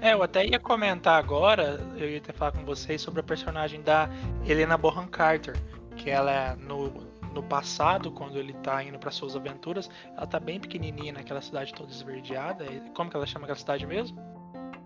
[0.00, 3.80] É, eu até ia comentar agora, eu ia até falar com vocês sobre a personagem
[3.80, 4.10] da
[4.46, 5.56] Helena Bonham Carter,
[5.96, 6.92] que ela é no,
[7.36, 11.72] no passado, quando ele tá indo para suas aventuras, ela tá bem pequenininha naquela cidade
[11.74, 12.64] toda esverdeada.
[12.94, 14.18] Como que ela chama aquela cidade mesmo?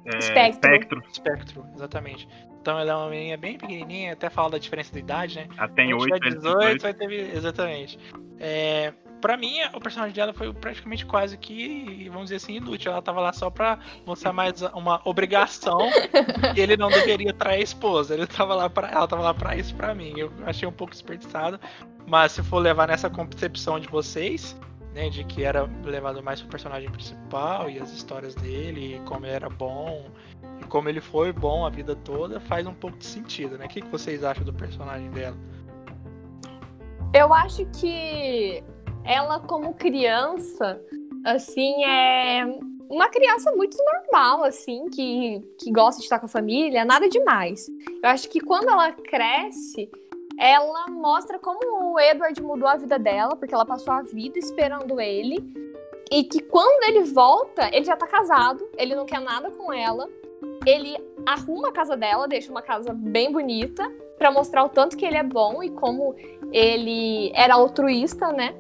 [0.05, 0.71] É, Espectro.
[0.71, 1.03] Espectro.
[1.13, 2.29] Espectro, exatamente.
[2.61, 5.49] Então ela é uma menina bem pequenininha, até fala da diferença de idade, né?
[5.57, 7.37] Ela tem Quando 8, tiver 18, vai ter.
[7.37, 7.99] Exatamente.
[8.39, 12.91] É, pra mim, o personagem dela foi praticamente quase que, vamos dizer assim, inútil.
[12.91, 15.79] Ela tava lá só pra mostrar mais uma obrigação
[16.57, 18.15] e ele não deveria trair a esposa.
[18.15, 20.13] Ele tava lá pra, ela tava lá pra isso pra mim.
[20.17, 21.61] Eu achei um pouco desperdiçado.
[22.07, 24.57] Mas se for levar nessa concepção de vocês,
[24.95, 29.27] né, de que era levado mais pro personagem principal e as histórias dele, e como
[29.27, 30.11] ele era bom,
[30.61, 33.67] e como ele foi bom a vida toda, faz um pouco de sentido, né?
[33.67, 35.37] O que, que vocês acham do personagem dela?
[37.15, 38.63] Eu acho que
[39.05, 40.81] ela, como criança,
[41.25, 42.45] assim, é
[42.89, 47.69] uma criança muito normal, assim, que, que gosta de estar com a família, nada demais.
[48.03, 49.89] Eu acho que quando ela cresce,
[50.41, 54.99] ela mostra como o Edward mudou a vida dela, porque ela passou a vida esperando
[54.99, 55.39] ele.
[56.11, 60.09] E que quando ele volta, ele já tá casado, ele não quer nada com ela.
[60.67, 63.87] Ele arruma a casa dela, deixa uma casa bem bonita,
[64.17, 66.15] para mostrar o tanto que ele é bom e como
[66.51, 68.55] ele era altruísta, né?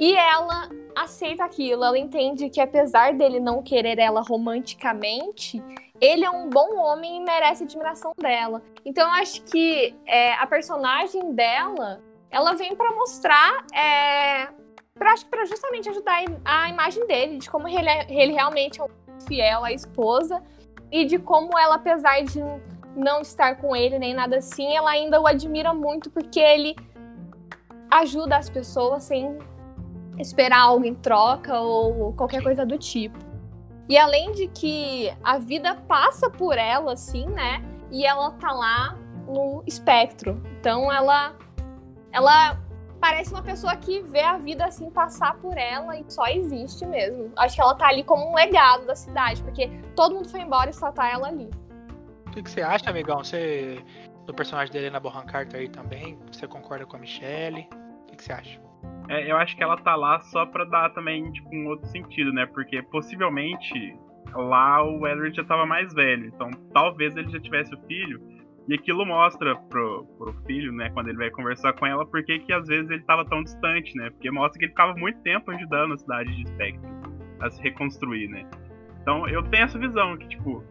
[0.00, 5.62] E ela aceita aquilo, ela entende que apesar dele não querer ela romanticamente,
[6.00, 8.62] ele é um bom homem e merece admiração dela.
[8.84, 14.48] Então eu acho que é, a personagem dela, ela vem para mostrar, é,
[14.94, 18.80] pra, acho que para justamente ajudar a imagem dele, de como ele, é, ele realmente
[18.80, 18.86] é
[19.26, 20.42] fiel à esposa
[20.90, 22.40] e de como ela, apesar de
[22.96, 26.74] não estar com ele nem nada assim, ela ainda o admira muito porque ele
[27.90, 29.38] ajuda as pessoas sem
[30.20, 33.18] esperar algo em troca ou qualquer coisa do tipo.
[33.88, 37.62] E além de que a vida passa por ela, assim, né?
[37.90, 38.96] E ela tá lá
[39.26, 40.40] no espectro.
[40.60, 41.34] Então ela
[42.12, 42.60] ela
[43.00, 47.32] parece uma pessoa que vê a vida assim passar por ela e só existe mesmo.
[47.36, 50.70] Acho que ela tá ali como um legado da cidade, porque todo mundo foi embora
[50.70, 51.50] e só tá ela ali.
[52.26, 53.24] O que, que você acha, amigão?
[53.24, 53.82] Você
[54.26, 56.16] do personagem dele na Bohan Carter aí também?
[56.30, 57.68] Você concorda com a Michelle?
[58.02, 58.69] O que, que você acha?
[59.10, 62.32] É, eu acho que ela tá lá só pra dar também, tipo, um outro sentido,
[62.32, 62.46] né?
[62.46, 63.98] Porque possivelmente
[64.32, 66.26] lá o Edward já tava mais velho.
[66.26, 68.20] Então talvez ele já tivesse o filho.
[68.68, 72.52] E aquilo mostra pro, pro filho, né, quando ele vai conversar com ela, porque que
[72.52, 74.10] às vezes ele tava tão distante, né?
[74.10, 76.88] Porque mostra que ele ficava muito tempo ajudando a cidade de Spectre
[77.40, 78.48] a se reconstruir, né?
[79.02, 80.62] Então eu tenho essa visão que, tipo,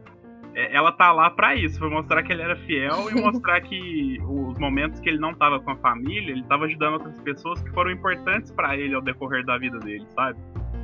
[0.56, 4.58] ela tá lá para isso, pra mostrar que ele era fiel e mostrar que os
[4.58, 7.92] momentos que ele não tava com a família, ele tava ajudando outras pessoas que foram
[7.92, 10.40] importantes para ele ao decorrer da vida dele, sabe?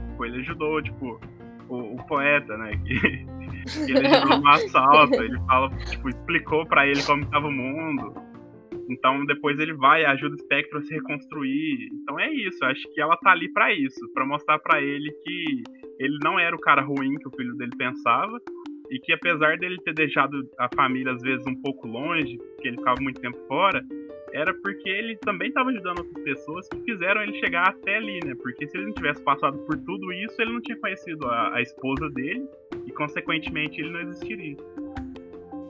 [0.09, 1.20] Tipo, ele ajudou, tipo,
[1.68, 2.72] o, o poeta, né?
[2.86, 2.99] Que,
[3.86, 8.13] que ele ajudou no assalto, ele fala, tipo, explicou para ele como estava o mundo.
[8.89, 11.89] Então depois ele vai e ajuda o espectro a se reconstruir.
[11.91, 15.63] Então é isso, acho que ela tá ali para isso, para mostrar para ele que
[15.99, 18.39] ele não era o cara ruim que o filho dele pensava
[18.89, 22.77] e que apesar dele ter deixado a família às vezes um pouco longe, porque ele
[22.77, 23.83] ficava muito tempo fora,
[24.33, 28.33] era porque ele também estava ajudando outras pessoas que fizeram ele chegar até ali, né?
[28.41, 31.61] Porque se ele não tivesse passado por tudo isso, ele não tinha conhecido a, a
[31.61, 32.45] esposa dele
[32.86, 34.57] e, consequentemente, ele não existiria.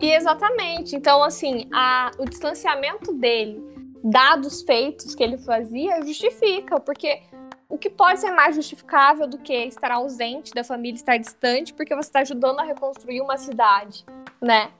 [0.01, 0.95] E exatamente.
[0.95, 3.61] Então, assim, a, o distanciamento dele,
[4.03, 7.19] dados feitos que ele fazia, justifica, porque
[7.67, 11.95] o que pode ser mais justificável do que estar ausente da família, estar distante, porque
[11.95, 14.05] você está ajudando a reconstruir uma cidade,
[14.41, 14.71] né?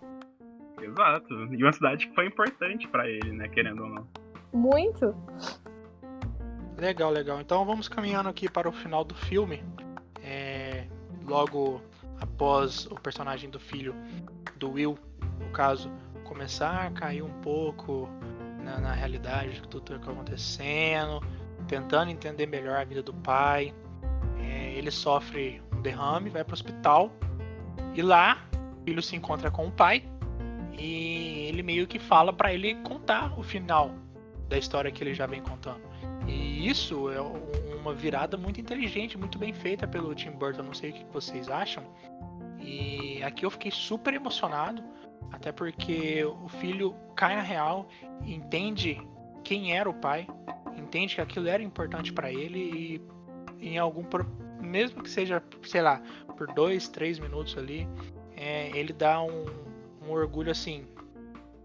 [0.79, 1.33] Exato.
[1.53, 3.47] E uma cidade que foi importante para ele, né?
[3.47, 4.07] Querendo ou não.
[4.53, 5.15] Muito.
[6.77, 7.41] Legal, legal.
[7.41, 9.63] Então vamos caminhando aqui para o final do filme.
[10.21, 10.86] É,
[11.25, 11.81] logo
[12.19, 13.95] após o personagem do filho
[14.57, 14.97] do Will,
[15.39, 15.91] no caso,
[16.23, 18.07] começar a cair um pouco
[18.63, 21.21] na, na realidade de tudo que está acontecendo
[21.68, 23.74] tentando entender melhor a vida do pai.
[24.39, 27.11] É, ele sofre um derrame, vai para o hospital
[27.93, 28.45] e lá
[28.82, 30.03] o filho se encontra com o pai
[30.78, 33.91] e ele meio que fala para ele contar o final
[34.47, 35.82] da história que ele já vem contando.
[36.28, 37.55] E isso é um
[37.86, 40.63] uma virada muito inteligente, muito bem feita pelo Tim Burton.
[40.63, 41.84] Não sei o que vocês acham.
[42.59, 44.84] E aqui eu fiquei super emocionado,
[45.32, 47.88] até porque o filho cai na real,
[48.24, 48.99] entende
[49.43, 50.28] quem era o pai,
[50.86, 53.01] entende que aquilo era importante para ele
[53.59, 54.03] e em algum
[54.61, 56.01] mesmo que seja, sei lá,
[56.38, 57.88] por dois, três minutos ali,
[58.36, 59.45] é, ele dá um,
[60.05, 60.86] um orgulho assim,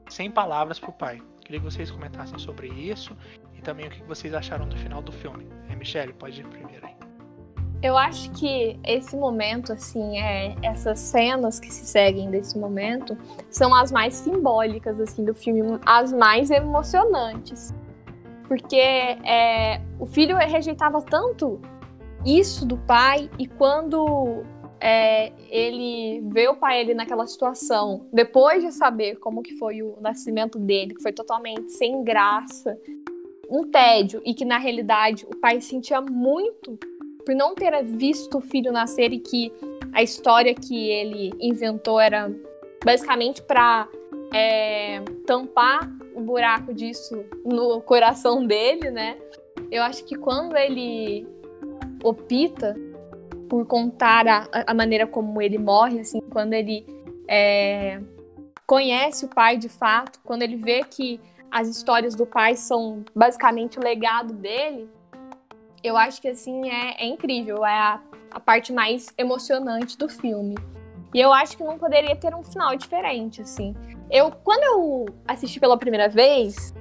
[0.08, 1.22] sem palavras pro pai.
[1.40, 3.16] Queria que vocês comentassem sobre isso
[3.56, 5.48] e também o que vocês acharam do final do filme.
[5.68, 6.94] É, Michelle, pode ir primeiro aí.
[7.82, 13.16] Eu acho que esse momento, assim, é, essas cenas que se seguem desse momento
[13.50, 17.74] são as mais simbólicas, assim, do filme, as mais emocionantes.
[18.50, 21.60] Porque é, o filho rejeitava tanto
[22.26, 24.42] isso do pai e quando
[24.80, 29.96] é, ele vê o pai ele naquela situação, depois de saber como que foi o
[30.00, 32.76] nascimento dele, que foi totalmente sem graça,
[33.48, 36.76] um tédio e que na realidade o pai sentia muito
[37.24, 39.52] por não ter visto o filho nascer e que
[39.92, 42.28] a história que ele inventou era
[42.84, 43.86] basicamente para
[44.34, 49.16] é, tampar o buraco disso no coração dele, né?
[49.70, 51.26] Eu acho que quando ele
[52.02, 52.76] opta
[53.48, 56.86] por contar a, a maneira como ele morre, assim, quando ele
[57.28, 58.00] é,
[58.66, 63.78] conhece o pai de fato, quando ele vê que as histórias do pai são basicamente
[63.78, 64.88] o legado dele,
[65.82, 68.00] eu acho que assim é, é incrível, é a,
[68.30, 70.54] a parte mais emocionante do filme.
[71.12, 73.74] E eu acho que não poderia ter um final diferente, assim.
[74.10, 76.74] Eu, quando eu assisti pela primeira vez,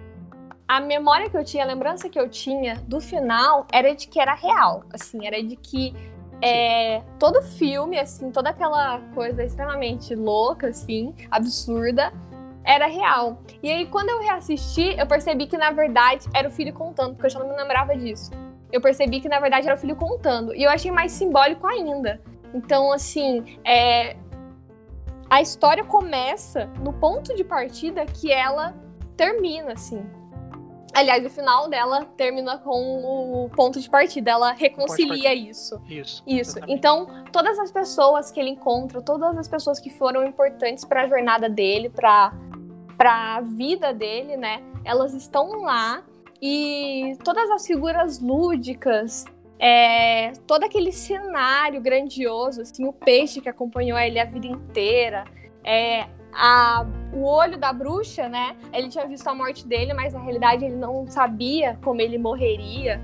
[0.68, 4.20] a memória que eu tinha, a lembrança que eu tinha do final era de que
[4.20, 5.94] era real, assim, era de que
[6.42, 12.12] é, todo filme, assim, toda aquela coisa extremamente louca, assim, absurda,
[12.64, 13.42] era real.
[13.62, 17.28] E aí, quando eu reassisti, eu percebi que, na verdade, era o filho contando, porque
[17.28, 18.32] eu já não me lembrava disso.
[18.72, 20.56] Eu percebi que, na verdade, era o filho contando.
[20.56, 22.22] E eu achei mais simbólico ainda.
[22.54, 24.16] Então, assim, é...
[25.30, 28.76] a história começa no ponto de partida que ela
[29.16, 30.04] termina, assim.
[30.94, 34.32] Aliás, o final dela termina com o ponto de partida.
[34.32, 35.80] Ela reconcilia isso.
[35.88, 36.24] Isso.
[36.26, 36.60] Isso.
[36.68, 41.08] Então, todas as pessoas que ele encontra, todas as pessoas que foram importantes para a
[41.08, 42.34] jornada dele, para
[42.98, 44.62] para a vida dele, né?
[44.84, 46.04] Elas estão lá
[46.42, 49.24] e todas as figuras lúdicas,
[49.60, 55.26] é, todo aquele cenário grandioso, assim, o peixe que acompanhou ele a vida inteira,
[55.64, 58.56] é, a, o olho da bruxa, né?
[58.72, 63.02] Ele tinha visto a morte dele, mas na realidade ele não sabia como ele morreria.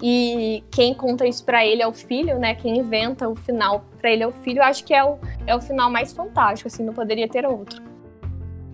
[0.00, 2.54] E quem conta isso para ele é o filho, né?
[2.54, 4.58] Quem inventa o final para ele é o filho.
[4.58, 7.82] Eu acho que é o, é o final mais fantástico, assim, não poderia ter outro.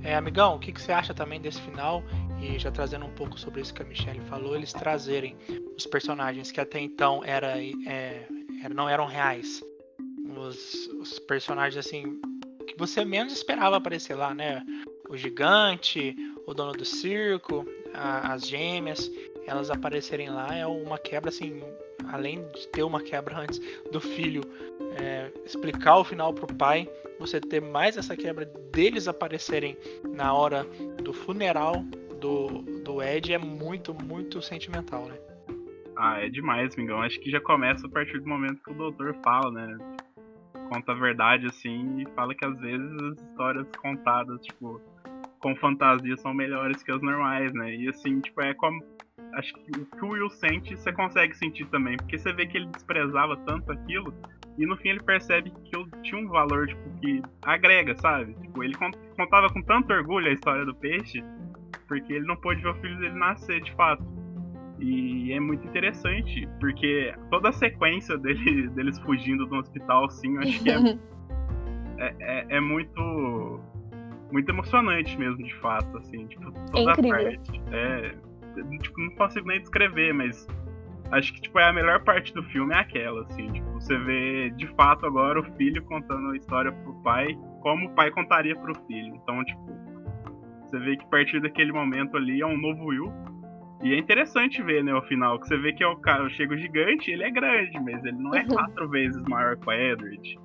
[0.03, 2.03] É, amigão, o que, que você acha também desse final?
[2.43, 5.36] E já trazendo um pouco sobre isso que a Michelle falou, eles trazerem
[5.76, 8.26] os personagens que até então era, é,
[8.74, 9.62] não eram reais.
[10.36, 12.20] Os, os personagens, assim,
[12.66, 14.64] que você menos esperava aparecer lá, né?
[15.09, 17.64] O gigante, o dono do circo,
[17.95, 19.09] a, as gêmeas,
[19.47, 21.62] elas aparecerem lá é uma quebra assim,
[22.09, 23.61] além de ter uma quebra antes
[23.93, 24.43] do filho
[25.01, 30.64] é, explicar o final pro pai, você ter mais essa quebra deles aparecerem na hora
[31.03, 31.84] do funeral
[32.23, 35.18] do, do Ed é muito, muito sentimental, né?
[35.97, 37.03] Ah, é demais, Mingão.
[37.03, 39.77] Acho que já começa a partir do momento que o doutor fala, né?
[40.73, 44.81] conta a verdade, assim, e fala que às vezes as histórias contadas, tipo,
[45.39, 47.75] com fantasia são melhores que as normais, né?
[47.75, 48.83] E assim, tipo, é como.
[49.35, 51.97] Acho que o que o Will sente, você consegue sentir também.
[51.97, 54.14] Porque você vê que ele desprezava tanto aquilo,
[54.59, 58.35] e no fim ele percebe que aquilo tinha um valor, tipo, que agrega, sabe?
[58.35, 58.75] Tipo, ele
[59.16, 61.23] contava com tanto orgulho a história do peixe,
[61.87, 64.05] porque ele não pôde ver o filho dele nascer de fato.
[64.78, 70.41] E é muito interessante, porque toda a sequência dele, deles fugindo do hospital, assim, eu
[70.41, 70.76] acho que é,
[71.99, 73.61] é, é, é, muito
[74.33, 77.62] muito emocionante mesmo, de fato, assim, tipo, toda é a parte.
[77.70, 78.14] É,
[78.80, 80.49] tipo, não consigo nem descrever, mas
[81.12, 84.51] acho que tipo, é a melhor parte do filme é aquela, assim, tipo, você vê
[84.51, 88.74] de fato agora o filho contando a história pro pai, como o pai contaria pro
[88.87, 89.14] filho.
[89.14, 89.82] Então, tipo,
[90.73, 93.12] você vê que a partir daquele momento ali é um novo Will,
[93.83, 96.55] e é interessante ver, né, o final, que você vê que é o cara, chega
[96.55, 98.49] o gigante, ele é grande, mas ele não é uhum.
[98.49, 100.39] quatro vezes maior que o Edward.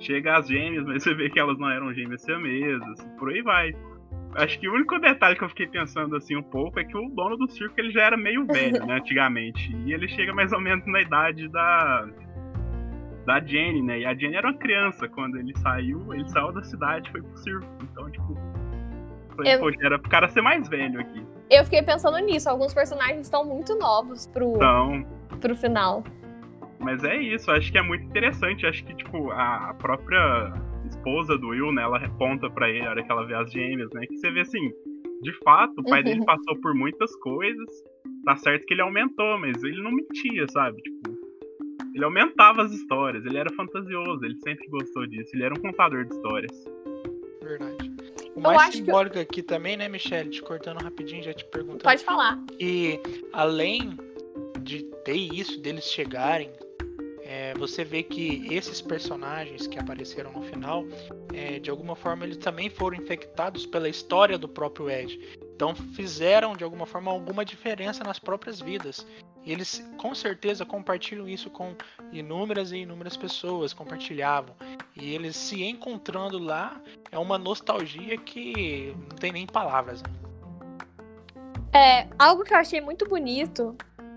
[0.00, 3.72] Chega as gêmeas, mas você vê que elas não eram gêmeas siamesas, por aí vai.
[4.36, 7.08] Acho que o único detalhe que eu fiquei pensando assim um pouco é que o
[7.10, 9.74] dono do circo ele já era meio velho, né, antigamente.
[9.84, 12.08] E ele chega mais ou menos na idade da
[13.26, 14.00] da Jenny, né?
[14.00, 17.36] E a Jenny era uma criança quando ele saiu, ele saiu da cidade, foi pro
[17.36, 17.66] circo.
[17.82, 18.34] Então, tipo,
[19.38, 19.60] foi, eu...
[19.60, 21.24] poxa, era pro cara ser mais velho aqui.
[21.48, 22.50] Eu fiquei pensando nisso.
[22.50, 24.56] Alguns personagens estão muito novos pro.
[24.56, 25.06] Então.
[25.40, 26.02] pro final.
[26.80, 28.66] Mas é isso, acho que é muito interessante.
[28.66, 30.52] Acho que, tipo, a própria
[30.88, 33.90] esposa do Will, né, ela reponta para ele, na hora que ela vê as gêmeas,
[33.92, 34.70] né, que você vê assim,
[35.22, 36.04] de fato, o pai uhum.
[36.04, 37.68] dele passou por muitas coisas,
[38.24, 40.80] tá certo que ele aumentou, mas ele não mentia, sabe?
[40.80, 41.18] Tipo,
[41.94, 46.04] ele aumentava as histórias, ele era fantasioso, ele sempre gostou disso, ele era um contador
[46.04, 46.64] de histórias.
[47.42, 47.97] Verdade.
[48.38, 49.20] O mais simbólico que...
[49.20, 51.84] aqui também, né, Michelle, te cortando rapidinho, já te perguntando.
[51.84, 52.38] Pode falar.
[52.58, 53.00] E
[53.32, 53.96] além
[54.62, 56.50] de ter isso, deles chegarem
[57.30, 60.86] é, você vê que esses personagens que apareceram no final,
[61.34, 65.20] é, de alguma forma, eles também foram infectados pela história do próprio Ed.
[65.54, 69.06] Então fizeram de alguma forma alguma diferença nas próprias vidas.
[69.48, 71.74] E eles com certeza compartilham isso com
[72.12, 74.54] inúmeras e inúmeras pessoas, compartilhavam.
[74.94, 76.78] E eles se encontrando lá
[77.10, 80.02] é uma nostalgia que não tem nem palavras.
[80.02, 80.10] Né?
[81.72, 83.74] É, algo que eu achei muito bonito,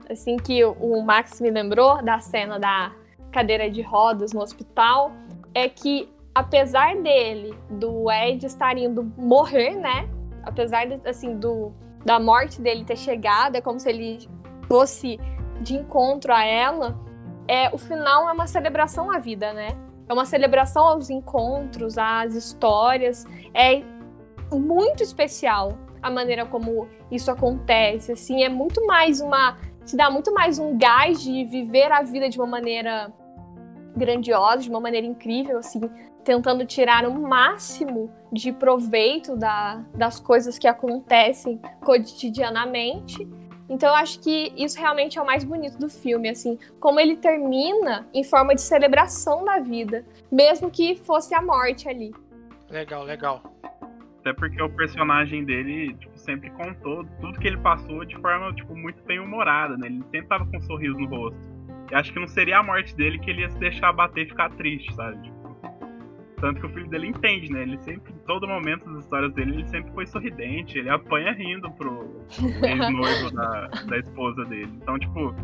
[0.10, 2.94] assim, que o Max me lembrou da cena da
[3.32, 5.14] cadeira de rodas no hospital,
[5.54, 10.10] é que apesar dele, do Ed estar indo morrer, né?
[10.44, 11.72] Apesar assim, do,
[12.04, 14.28] da morte dele ter chegado, é como se ele
[14.72, 15.20] fosse
[15.60, 16.98] de encontro a ela.
[17.46, 19.78] É, o final é uma celebração à vida, né?
[20.08, 23.26] É uma celebração aos encontros, às histórias.
[23.54, 23.84] É
[24.50, 28.14] muito especial a maneira como isso acontece.
[28.14, 29.58] Assim, é muito mais uma.
[29.86, 33.12] Te dá muito mais um gás de viver a vida de uma maneira
[33.94, 35.82] grandiosa, de uma maneira incrível, assim,
[36.24, 43.28] tentando tirar o máximo de proveito da, das coisas que acontecem cotidianamente.
[43.72, 47.16] Então eu acho que isso realmente é o mais bonito do filme, assim, como ele
[47.16, 52.14] termina em forma de celebração da vida, mesmo que fosse a morte ali.
[52.70, 53.42] Legal, legal.
[54.20, 58.76] Até porque o personagem dele tipo, sempre contou tudo que ele passou de forma tipo,
[58.76, 59.88] muito bem humorada, né?
[59.88, 61.40] Ele sempre tava com um sorriso no rosto.
[61.90, 64.30] Eu acho que não seria a morte dele que ele ia se deixar bater e
[64.30, 65.32] ficar triste, sabe?
[66.42, 67.62] Tanto que o filho dele entende, né?
[67.62, 71.72] Ele sempre, em todo momento das histórias dele, ele sempre foi sorridente, ele apanha rindo
[71.74, 72.26] pro
[72.68, 74.72] ex-noivo da, da esposa dele.
[74.82, 75.36] Então, tipo,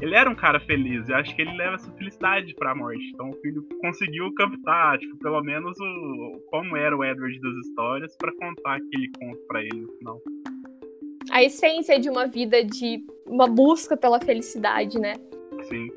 [0.00, 3.04] ele era um cara feliz, eu acho que ele leva essa felicidade pra morte.
[3.12, 8.16] Então o filho conseguiu captar, tipo, pelo menos o como era o Edward das histórias
[8.16, 10.22] para contar aquele conto para ele no final.
[11.30, 15.14] A essência de uma vida de uma busca pela felicidade, né?
[15.62, 15.88] Sim.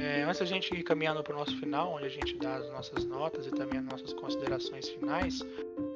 [0.00, 2.70] É, antes da gente ir caminhando para o nosso final, onde a gente dá as
[2.70, 5.40] nossas notas e também as nossas considerações finais,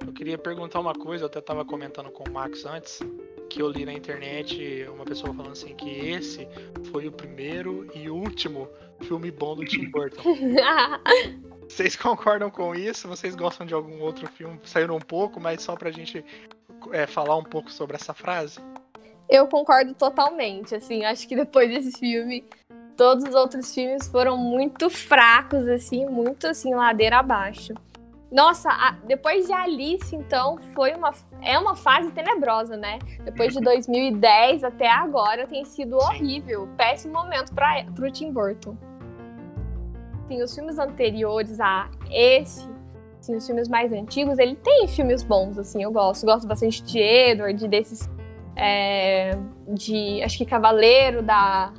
[0.06, 1.24] eu queria perguntar uma coisa.
[1.24, 3.00] Eu até estava comentando com o Max antes,
[3.48, 6.46] que eu li na internet uma pessoa falando assim que esse
[6.90, 8.68] foi o primeiro e último
[9.00, 10.22] filme bom do Tim Burton.
[11.66, 13.08] Vocês concordam com isso?
[13.08, 14.60] Vocês gostam de algum outro filme?
[14.64, 16.22] Saíram um pouco, mas só pra gente
[16.92, 18.60] é, falar um pouco sobre essa frase?
[19.28, 22.44] Eu concordo totalmente, assim, acho que depois desse filme,
[22.96, 27.74] todos os outros filmes foram muito fracos, assim, muito, assim, ladeira abaixo.
[28.30, 32.98] Nossa, a, depois de Alice, então, foi uma, é uma fase tenebrosa, né?
[33.24, 38.76] Depois de 2010 até agora tem sido horrível, péssimo momento para o Tim Burton.
[40.24, 42.68] Assim, os filmes anteriores a esse,
[43.20, 46.26] assim, os filmes mais antigos, ele tem filmes bons, assim, eu gosto.
[46.26, 48.10] Gosto bastante de Edward, desses
[48.56, 49.38] é,
[49.68, 51.72] de, acho que Cavaleiro da...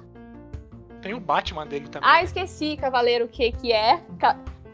[1.06, 2.10] Tem o Batman dele também.
[2.12, 4.02] Ah, esqueci Cavaleiro o que que é.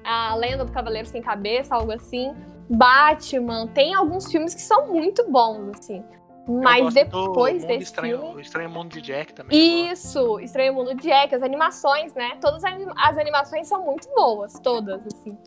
[0.01, 2.33] A Lenda do Cavaleiro Sem Cabeça, algo assim.
[2.69, 6.01] Batman, tem alguns filmes que são muito bons, assim.
[6.47, 8.41] Mas depois desse Estranho, filme...
[8.41, 9.91] Estranho Mundo de Jack também.
[9.91, 12.37] Isso, Estranho Mundo de Jack, as animações, né?
[12.39, 15.37] Todas as animações são muito boas, todas, assim.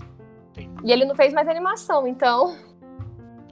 [0.55, 0.74] Sim.
[0.85, 2.59] E ele não fez mais animação, então...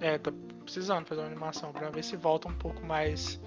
[0.02, 0.30] É, tá
[0.62, 3.40] precisando fazer uma animação para ver se volta um pouco mais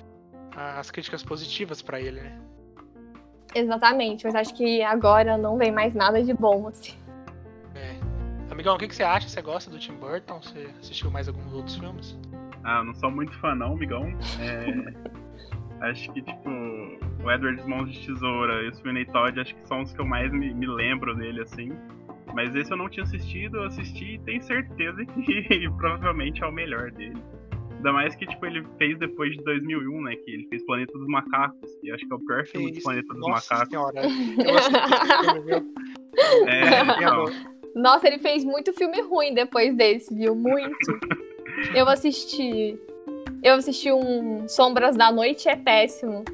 [0.56, 2.42] as críticas positivas para ele, né?
[3.56, 6.94] Exatamente, mas acho que agora não vem mais nada de bom, assim.
[7.74, 7.96] É.
[8.52, 9.30] Amigão, o que, que você acha?
[9.30, 10.42] Você gosta do Tim Burton?
[10.42, 12.20] Você assistiu mais alguns outros filmes?
[12.66, 14.14] Ah, eu não sou muito fã não, amigão.
[14.42, 14.94] É...
[15.90, 19.84] acho que, tipo, o Edward Mãos de Tesoura e o Sweeney Todd, acho que são
[19.84, 21.72] os que eu mais me, me lembro dele, assim.
[22.34, 26.52] Mas esse eu não tinha assistido, eu assisti e tenho certeza que provavelmente é o
[26.52, 27.22] melhor dele.
[27.86, 30.16] Ainda mais que, tipo, ele fez depois de 2001, né?
[30.16, 33.14] Que ele fez Planeta dos Macacos, que acho que é o pior filme do Planeta
[33.14, 33.70] dos Nossa Macacos.
[33.70, 34.02] Senhora.
[36.18, 37.26] Eu é, então.
[37.76, 40.34] Nossa, ele fez muito filme ruim depois desse, viu?
[40.34, 41.00] Muito.
[41.76, 42.80] eu assisti.
[43.44, 46.26] Eu assisti um Sombras da Noite, é péssimo.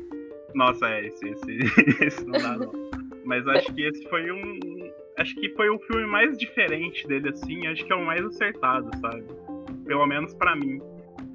[0.55, 1.57] Nossa, é, esse, esse,
[2.01, 2.71] esse não dá, não.
[3.25, 4.59] Mas acho que esse foi um,
[5.17, 8.89] acho que foi o filme mais diferente dele, assim, acho que é o mais acertado,
[9.01, 9.25] sabe?
[9.85, 10.79] Pelo menos para mim.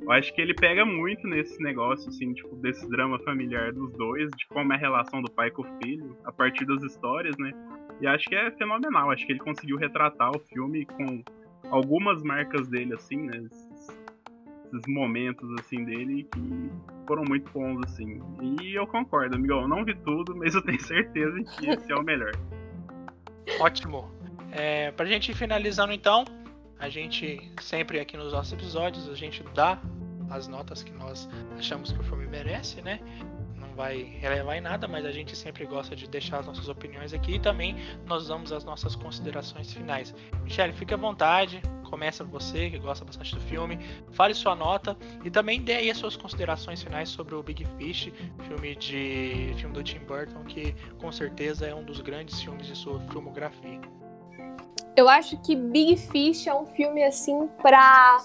[0.07, 4.31] Eu acho que ele pega muito nesse negócio, assim, tipo, desse drama familiar dos dois,
[4.37, 7.51] de como é a relação do pai com o filho, a partir das histórias, né?
[8.01, 9.11] E acho que é fenomenal.
[9.11, 11.25] Acho que ele conseguiu retratar o filme com
[11.73, 13.37] algumas marcas dele, assim, né?
[13.37, 16.71] Esses, momentos, assim, dele que
[17.09, 18.21] foram muito bons, assim.
[18.63, 19.63] E eu concordo, amigão.
[19.63, 22.31] Eu não vi tudo, mas eu tenho certeza que esse é o melhor.
[23.59, 24.09] Ótimo.
[24.53, 26.25] É, pra gente ir finalizando, então,
[26.79, 29.81] a gente sempre aqui nos nossos episódios, a gente dá
[30.31, 33.01] as notas que nós achamos que o filme merece, né?
[33.77, 37.35] vai relevar em nada, mas a gente sempre gosta de deixar as nossas opiniões aqui
[37.35, 40.15] e também nós damos as nossas considerações finais.
[40.43, 43.79] Michele, fique à vontade, começa você que gosta bastante do filme,
[44.13, 48.11] fale sua nota e também dê aí as suas considerações finais sobre o Big Fish,
[48.49, 52.75] filme de filme do Tim Burton, que com certeza é um dos grandes filmes de
[52.75, 53.81] sua filmografia.
[54.97, 58.25] Eu acho que Big Fish é um filme assim para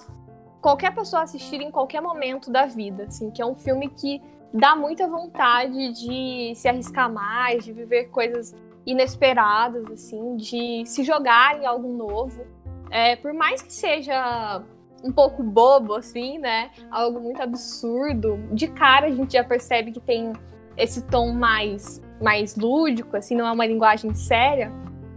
[0.62, 4.22] qualquer pessoa assistir em qualquer momento da vida, assim, que é um filme que
[4.54, 8.54] dá muita vontade de se arriscar mais, de viver coisas
[8.86, 12.46] inesperadas, assim, de se jogar em algo novo.
[12.90, 14.62] É, por mais que seja
[15.02, 16.70] um pouco bobo, assim, né?
[16.90, 18.38] Algo muito absurdo.
[18.52, 20.32] De cara a gente já percebe que tem
[20.76, 24.70] esse tom mais, mais lúdico, assim, não é uma linguagem séria.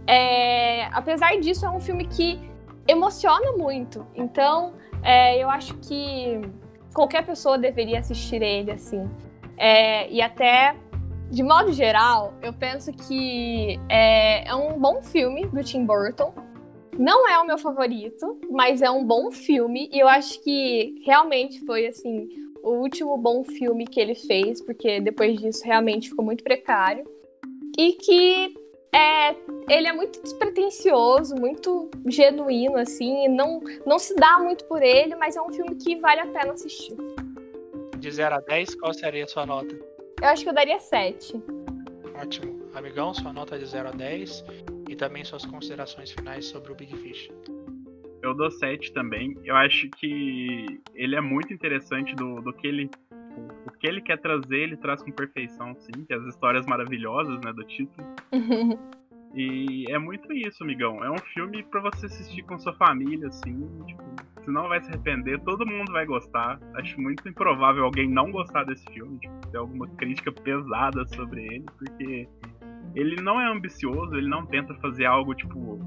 [0.08, 2.40] É, apesar disso, é um filme que
[2.88, 4.06] emociona muito.
[4.14, 4.74] Então,
[5.06, 6.40] é, eu acho que
[6.92, 9.08] qualquer pessoa deveria assistir ele, assim.
[9.56, 10.74] É, e até,
[11.30, 16.34] de modo geral, eu penso que é, é um bom filme do Tim Burton.
[16.98, 19.88] Não é o meu favorito, mas é um bom filme.
[19.92, 22.26] E eu acho que realmente foi, assim,
[22.64, 27.04] o último bom filme que ele fez, porque depois disso realmente ficou muito precário.
[27.78, 28.54] E que
[28.96, 29.36] é,
[29.68, 35.36] ele é muito despretensioso, muito genuíno, assim, não, não se dá muito por ele, mas
[35.36, 36.96] é um filme que vale a pena assistir
[38.06, 39.74] de 0 a 10, qual seria a sua nota?
[40.22, 41.42] Eu acho que eu daria 7.
[42.14, 42.70] Ótimo.
[42.72, 44.44] Amigão, sua nota é de 0 a 10
[44.88, 47.28] e também suas considerações finais sobre o Big Fish.
[48.22, 49.36] Eu dou 7 também.
[49.44, 52.90] Eu acho que ele é muito interessante do, do que ele.
[53.86, 57.52] Que ele quer trazer, ele traz com perfeição, sim, que é as histórias maravilhosas, né,
[57.52, 58.04] do título.
[59.32, 61.04] e é muito isso, amigão.
[61.04, 63.54] É um filme para você assistir com sua família, assim,
[63.86, 64.02] tipo,
[64.34, 66.58] você não vai se arrepender, todo mundo vai gostar.
[66.74, 71.66] Acho muito improvável alguém não gostar desse filme, tipo, ter alguma crítica pesada sobre ele,
[71.78, 72.28] porque
[72.96, 75.78] ele não é ambicioso, ele não tenta fazer algo, tipo,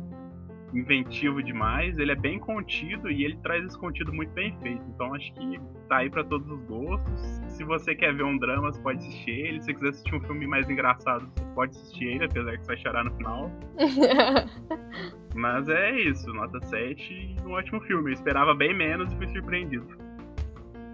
[0.74, 4.84] inventivo demais, ele é bem contido e ele traz esse contido muito bem feito.
[4.89, 7.41] Então acho que tá aí para todos os gostos.
[7.47, 9.59] Se você quer ver um drama, você pode assistir ele.
[9.59, 12.67] Se você quiser assistir um filme mais engraçado, você pode assistir ele, apesar que você
[12.67, 13.51] vai chorar no final.
[15.36, 18.11] Mas é isso, nota 7 um ótimo filme.
[18.11, 19.88] Eu esperava bem menos e fui surpreendido.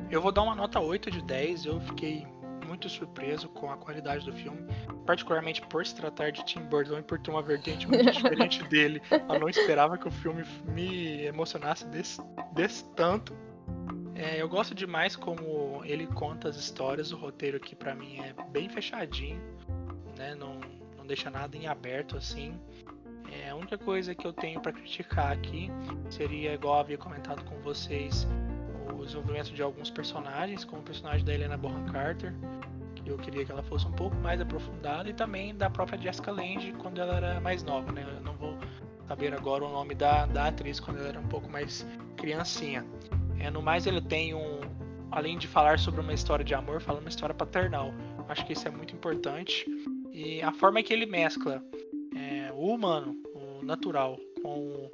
[0.10, 1.66] Eu vou dar uma nota 8 de 10.
[1.66, 2.26] Eu fiquei
[2.76, 4.68] muito surpreso com a qualidade do filme,
[5.06, 9.02] particularmente por se tratar de Tim Burton e por ter uma vertente muito diferente dele.
[9.10, 12.22] Eu não esperava que o filme me emocionasse desse,
[12.54, 13.34] desse tanto.
[14.14, 18.34] É, eu gosto demais como ele conta as histórias, o roteiro aqui para mim é
[18.50, 19.42] bem fechadinho,
[20.18, 20.36] né?
[20.36, 20.60] Não,
[20.98, 22.60] não deixa nada em aberto assim.
[23.32, 25.72] É, a única coisa que eu tenho para criticar aqui
[26.10, 28.28] seria, igual eu havia comentado com vocês,
[29.06, 32.34] desenvolvimento de alguns personagens, como o personagem da Helena Bonham Carter,
[32.96, 36.32] que eu queria que ela fosse um pouco mais aprofundada, e também da própria Jessica
[36.32, 38.06] Lange quando ela era mais nova, né?
[38.08, 38.58] Eu não vou
[39.08, 41.86] saber agora o nome da, da atriz quando ela era um pouco mais
[42.18, 42.86] criancinha.
[43.40, 44.60] É, no mais, ele tem um.
[45.12, 47.94] Além de falar sobre uma história de amor, fala uma história paternal.
[48.28, 49.66] Acho que isso é muito importante.
[50.12, 51.64] E a forma que ele mescla
[52.16, 54.90] é, o humano, o natural, com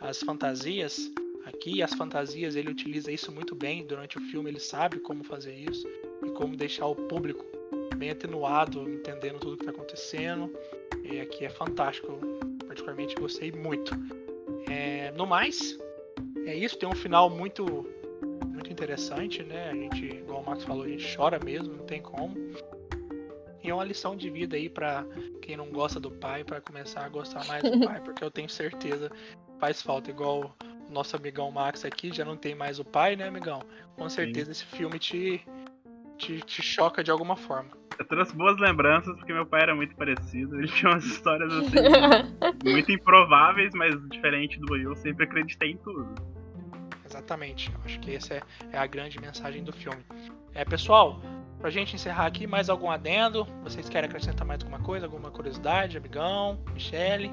[0.00, 1.10] as fantasias
[1.44, 5.54] Aqui as fantasias ele utiliza isso muito bem durante o filme, ele sabe como fazer
[5.54, 5.86] isso
[6.24, 7.44] e como deixar o público
[7.96, 10.52] bem atenuado, entendendo tudo que está acontecendo.
[11.04, 13.92] E aqui é fantástico, eu particularmente gostei muito.
[14.68, 15.78] É, no mais,
[16.46, 17.86] é isso, tem um final muito
[18.44, 19.70] muito interessante, né?
[19.70, 22.36] A gente, igual o Max falou, a gente chora mesmo, não tem como.
[23.62, 25.04] E é uma lição de vida aí para
[25.40, 28.48] quem não gosta do pai, para começar a gostar mais do pai, porque eu tenho
[28.48, 29.10] certeza
[29.60, 30.56] faz falta, igual
[30.90, 33.62] nosso amigão Max aqui já não tem mais o pai, né, amigão?
[33.96, 34.50] Com certeza Sim.
[34.52, 35.44] esse filme te,
[36.16, 37.70] te, te, choca de alguma forma.
[37.98, 40.58] Eu trouxe boas lembranças porque meu pai era muito parecido.
[40.58, 41.76] Ele tinha umas histórias assim,
[42.64, 46.14] muito improváveis, mas diferente do eu, sempre acreditei em tudo.
[47.04, 47.70] Exatamente.
[47.84, 50.02] Acho que essa é, é a grande mensagem do filme.
[50.54, 51.20] É, pessoal,
[51.58, 53.44] pra gente encerrar aqui, mais algum adendo?
[53.62, 55.06] Vocês querem acrescentar mais alguma coisa?
[55.06, 57.30] Alguma curiosidade, amigão, Michele?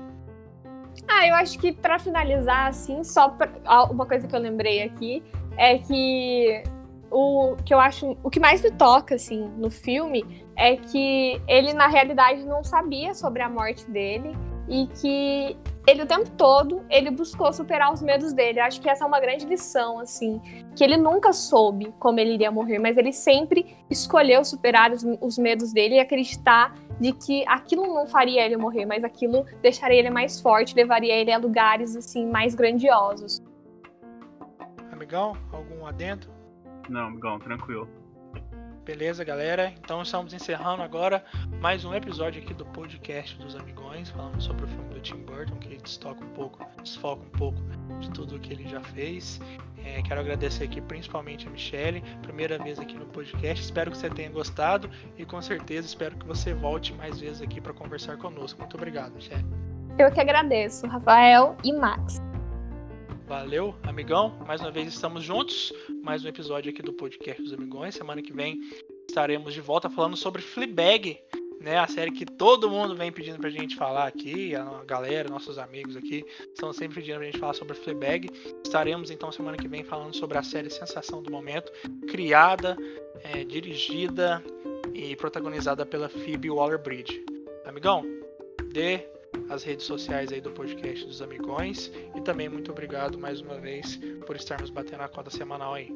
[1.07, 3.49] Ah, eu acho que para finalizar, assim, só pra...
[3.89, 5.23] uma coisa que eu lembrei aqui
[5.57, 6.63] é que
[7.11, 10.25] o que eu acho, o que mais me toca assim no filme
[10.55, 14.35] é que ele na realidade não sabia sobre a morte dele
[14.67, 18.59] e que ele o tempo todo ele buscou superar os medos dele.
[18.59, 20.41] Eu acho que essa é uma grande lição assim,
[20.75, 25.37] que ele nunca soube como ele iria morrer, mas ele sempre escolheu superar os, os
[25.37, 30.09] medos dele e acreditar de que aquilo não faria ele morrer, mas aquilo deixaria ele
[30.09, 33.41] mais forte, levaria ele a lugares assim mais grandiosos.
[34.91, 36.27] Amigão, algum adendo?
[36.89, 37.87] Não, amigão, tranquilo.
[38.87, 39.73] Beleza, galera?
[39.77, 41.21] Então estamos encerrando agora
[41.59, 45.57] mais um episódio aqui do podcast dos Amigões, falando sobre o filme do Tim Burton,
[45.57, 47.59] que destoca um pouco, desfoca um pouco
[47.99, 49.41] de tudo o que ele já fez.
[49.87, 53.63] É, quero agradecer aqui principalmente a Michelle, primeira vez aqui no podcast.
[53.63, 57.61] Espero que você tenha gostado e com certeza espero que você volte mais vezes aqui
[57.61, 58.59] para conversar conosco.
[58.59, 59.45] Muito obrigado, Michelle.
[59.97, 62.21] Eu que agradeço, Rafael e Max.
[63.27, 64.37] Valeu, amigão.
[64.45, 65.73] Mais uma vez estamos juntos.
[66.03, 67.95] Mais um episódio aqui do podcast dos Amigões.
[67.95, 68.59] Semana que vem
[69.07, 71.17] estaremos de volta falando sobre Fleabag,
[71.61, 71.77] né?
[71.77, 74.55] A série que todo mundo vem pedindo pra gente falar aqui.
[74.55, 78.29] A galera, nossos amigos aqui, estão sempre pedindo pra gente falar sobre Fleabag.
[78.63, 81.71] Estaremos então semana que vem falando sobre a série Sensação do Momento,
[82.07, 82.77] criada,
[83.23, 84.43] é, dirigida
[84.93, 87.23] e protagonizada pela Phoebe Waller-Bridge.
[87.65, 88.03] Amigão,
[88.71, 89.05] dê
[89.49, 91.91] as redes sociais aí do podcast dos Amigões.
[92.15, 95.93] E também muito obrigado mais uma vez por estarmos batendo a cota semanal aí.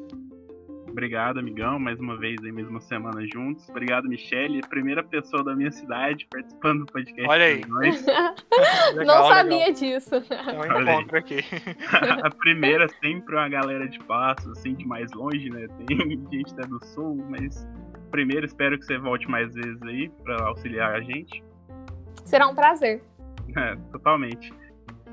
[0.91, 3.67] Obrigado, amigão, mais uma vez aí, mais uma semana juntos.
[3.69, 7.29] Obrigado, Michele, primeira pessoa da minha cidade participando do podcast.
[7.29, 7.61] Olha aí.
[8.93, 9.73] legal, Não sabia legal.
[9.73, 10.15] disso.
[10.15, 11.37] É um encontro aqui.
[12.23, 15.65] a primeira sempre uma galera de passo, assim, de mais longe, né?
[15.87, 15.97] Tem
[16.29, 17.65] gente até do sul, mas
[18.11, 21.41] primeiro espero que você volte mais vezes aí para auxiliar a gente.
[22.25, 23.01] Será um prazer.
[23.55, 24.53] É, totalmente.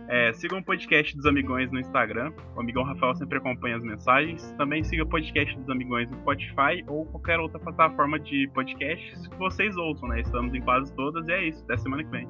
[0.08, 2.32] É, siga o podcast dos Amigões no Instagram.
[2.56, 4.52] O Amigão Rafael sempre acompanha as mensagens.
[4.56, 9.36] Também siga o podcast dos Amigões no Spotify ou qualquer outra plataforma de podcasts que
[9.36, 10.20] vocês ouçam, né?
[10.20, 11.62] Estamos em quase todas e é isso.
[11.64, 12.26] Até semana que vem.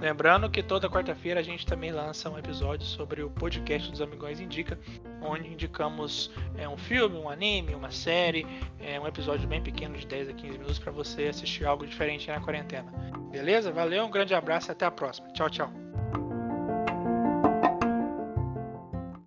[0.00, 4.40] Lembrando que toda quarta-feira a gente também lança um episódio sobre o podcast dos Amigões
[4.40, 4.78] Indica,
[5.20, 8.46] onde indicamos é, um filme, um anime, uma série,
[8.78, 12.30] é, um episódio bem pequeno de 10 a 15 minutos para você assistir algo diferente
[12.30, 12.90] na quarentena.
[13.30, 13.70] Beleza?
[13.70, 15.28] Valeu, um grande abraço e até a próxima.
[15.34, 15.89] Tchau, tchau.